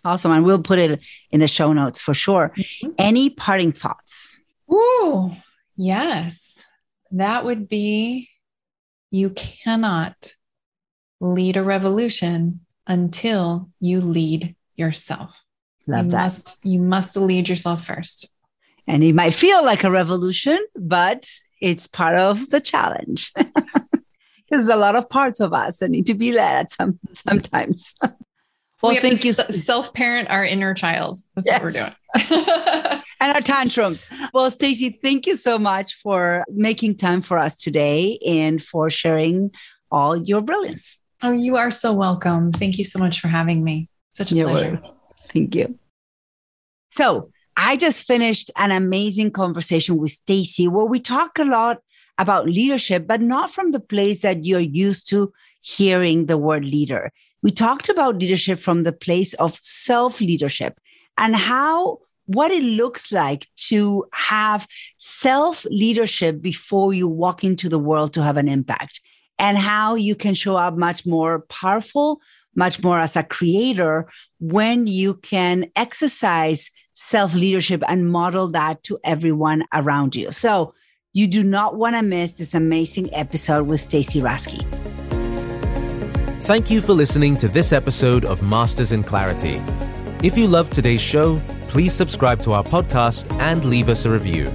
Awesome. 0.04 0.30
And 0.30 0.44
we'll 0.44 0.62
put 0.62 0.78
it 0.78 1.00
in 1.30 1.40
the 1.40 1.48
show 1.48 1.72
notes 1.72 2.00
for 2.00 2.14
sure. 2.14 2.52
Mm-hmm. 2.56 2.90
Any 2.98 3.30
parting 3.30 3.72
thoughts? 3.72 4.36
Ooh, 4.72 5.32
yes. 5.76 6.64
That 7.10 7.44
would 7.44 7.66
be 7.66 8.28
you 9.10 9.30
cannot 9.30 10.34
lead 11.20 11.56
a 11.56 11.62
revolution 11.62 12.60
until 12.86 13.70
you 13.80 14.00
lead 14.00 14.54
yourself. 14.74 15.42
Love 15.86 16.06
you 16.06 16.10
that. 16.12 16.24
Must, 16.24 16.56
you 16.62 16.80
must 16.80 17.16
lead 17.16 17.48
yourself 17.48 17.86
first. 17.86 18.28
And 18.86 19.02
it 19.02 19.14
might 19.14 19.34
feel 19.34 19.64
like 19.64 19.84
a 19.84 19.90
revolution, 19.90 20.58
but 20.76 21.28
it's 21.60 21.86
part 21.86 22.16
of 22.16 22.50
the 22.50 22.60
challenge. 22.60 23.32
There's 24.50 24.68
a 24.68 24.76
lot 24.76 24.94
of 24.94 25.08
parts 25.10 25.40
of 25.40 25.52
us 25.52 25.78
that 25.78 25.90
need 25.90 26.06
to 26.06 26.14
be 26.14 26.30
led 26.30 26.70
some 26.70 27.00
sometimes. 27.14 27.94
well, 28.02 28.92
we 28.92 28.98
thank 28.98 29.24
you. 29.24 29.32
Self 29.32 29.92
parent 29.92 30.30
our 30.30 30.44
inner 30.44 30.72
child. 30.74 31.18
That's 31.34 31.46
yes. 31.46 31.62
what 31.62 31.74
we're 31.74 32.90
doing. 32.90 33.02
and 33.20 33.32
our 33.32 33.40
tantrums. 33.40 34.06
Well, 34.32 34.50
Stacy, 34.50 34.98
thank 35.02 35.26
you 35.26 35.36
so 35.36 35.58
much 35.58 35.94
for 36.02 36.44
making 36.48 36.96
time 36.96 37.22
for 37.22 37.38
us 37.38 37.58
today 37.58 38.18
and 38.26 38.62
for 38.62 38.90
sharing 38.90 39.50
all 39.90 40.16
your 40.16 40.40
brilliance. 40.40 40.98
Oh, 41.22 41.32
you 41.32 41.56
are 41.56 41.70
so 41.70 41.92
welcome. 41.92 42.52
Thank 42.52 42.78
you 42.78 42.84
so 42.84 42.98
much 42.98 43.20
for 43.20 43.28
having 43.28 43.64
me. 43.64 43.88
Such 44.14 44.32
a 44.32 44.34
You're 44.34 44.48
pleasure. 44.48 44.72
Welcome. 44.72 44.90
Thank 45.32 45.54
you. 45.54 45.78
So, 46.92 47.30
I 47.58 47.76
just 47.76 48.06
finished 48.06 48.50
an 48.56 48.70
amazing 48.70 49.30
conversation 49.30 49.96
with 49.96 50.10
Stacy 50.10 50.68
where 50.68 50.84
we 50.84 51.00
talk 51.00 51.38
a 51.38 51.44
lot 51.44 51.80
about 52.18 52.46
leadership, 52.46 53.06
but 53.06 53.22
not 53.22 53.50
from 53.50 53.72
the 53.72 53.80
place 53.80 54.20
that 54.20 54.44
you're 54.44 54.60
used 54.60 55.08
to 55.10 55.32
hearing 55.60 56.26
the 56.26 56.36
word 56.36 56.64
leader. 56.64 57.10
We 57.42 57.50
talked 57.50 57.88
about 57.88 58.18
leadership 58.18 58.58
from 58.58 58.82
the 58.82 58.92
place 58.92 59.32
of 59.34 59.58
self 59.62 60.20
leadership 60.20 60.78
and 61.16 61.34
how 61.34 62.00
what 62.26 62.50
it 62.50 62.62
looks 62.62 63.12
like 63.12 63.46
to 63.68 64.04
have 64.12 64.66
self 64.98 65.64
leadership 65.66 66.40
before 66.40 66.92
you 66.92 67.08
walk 67.08 67.44
into 67.44 67.68
the 67.68 67.78
world 67.78 68.12
to 68.14 68.22
have 68.22 68.36
an 68.36 68.48
impact 68.48 69.00
and 69.38 69.58
how 69.58 69.94
you 69.94 70.14
can 70.14 70.34
show 70.34 70.56
up 70.56 70.76
much 70.76 71.06
more 71.06 71.40
powerful, 71.48 72.20
much 72.54 72.82
more 72.82 72.98
as 72.98 73.16
a 73.16 73.22
creator 73.22 74.08
when 74.40 74.86
you 74.86 75.14
can 75.14 75.66
exercise 75.76 76.70
self 76.94 77.34
leadership 77.34 77.82
and 77.88 78.10
model 78.10 78.48
that 78.48 78.82
to 78.82 78.98
everyone 79.04 79.64
around 79.72 80.16
you. 80.16 80.32
So 80.32 80.74
you 81.12 81.26
do 81.26 81.42
not 81.42 81.76
want 81.76 81.96
to 81.96 82.02
miss 82.02 82.32
this 82.32 82.54
amazing 82.54 83.12
episode 83.14 83.66
with 83.66 83.80
Stacy 83.80 84.20
Raske. 84.20 84.64
Thank 86.42 86.70
you 86.70 86.80
for 86.80 86.92
listening 86.92 87.36
to 87.38 87.48
this 87.48 87.72
episode 87.72 88.24
of 88.24 88.42
Masters 88.42 88.92
in 88.92 89.02
Clarity. 89.02 89.60
If 90.22 90.38
you 90.38 90.46
loved 90.46 90.72
today's 90.72 91.00
show, 91.00 91.40
please 91.68 91.92
subscribe 91.92 92.40
to 92.42 92.52
our 92.52 92.64
podcast 92.64 93.30
and 93.40 93.64
leave 93.64 93.88
us 93.88 94.04
a 94.04 94.10
review. 94.10 94.52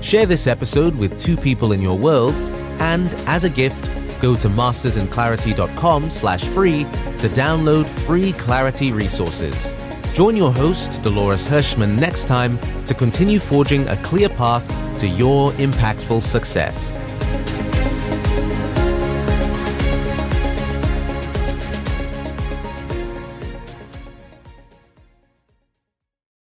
Share 0.00 0.26
this 0.26 0.46
episode 0.46 0.96
with 0.96 1.18
two 1.18 1.36
people 1.36 1.72
in 1.72 1.80
your 1.80 1.96
world, 1.98 2.34
and 2.80 3.08
as 3.28 3.44
a 3.44 3.50
gift, 3.50 3.88
go 4.20 4.36
to 4.36 4.48
mastersinclarity.com 4.48 6.10
slash 6.10 6.44
free 6.44 6.84
to 7.18 7.28
download 7.28 7.88
free 7.88 8.32
clarity 8.32 8.92
resources. 8.92 9.72
Join 10.12 10.36
your 10.36 10.52
host, 10.52 11.02
Dolores 11.02 11.46
Hirschmann, 11.46 11.98
next 11.98 12.26
time 12.26 12.58
to 12.84 12.94
continue 12.94 13.38
forging 13.38 13.88
a 13.88 13.96
clear 14.02 14.28
path 14.28 14.66
to 14.98 15.06
your 15.06 15.52
impactful 15.52 16.20
success. 16.22 16.96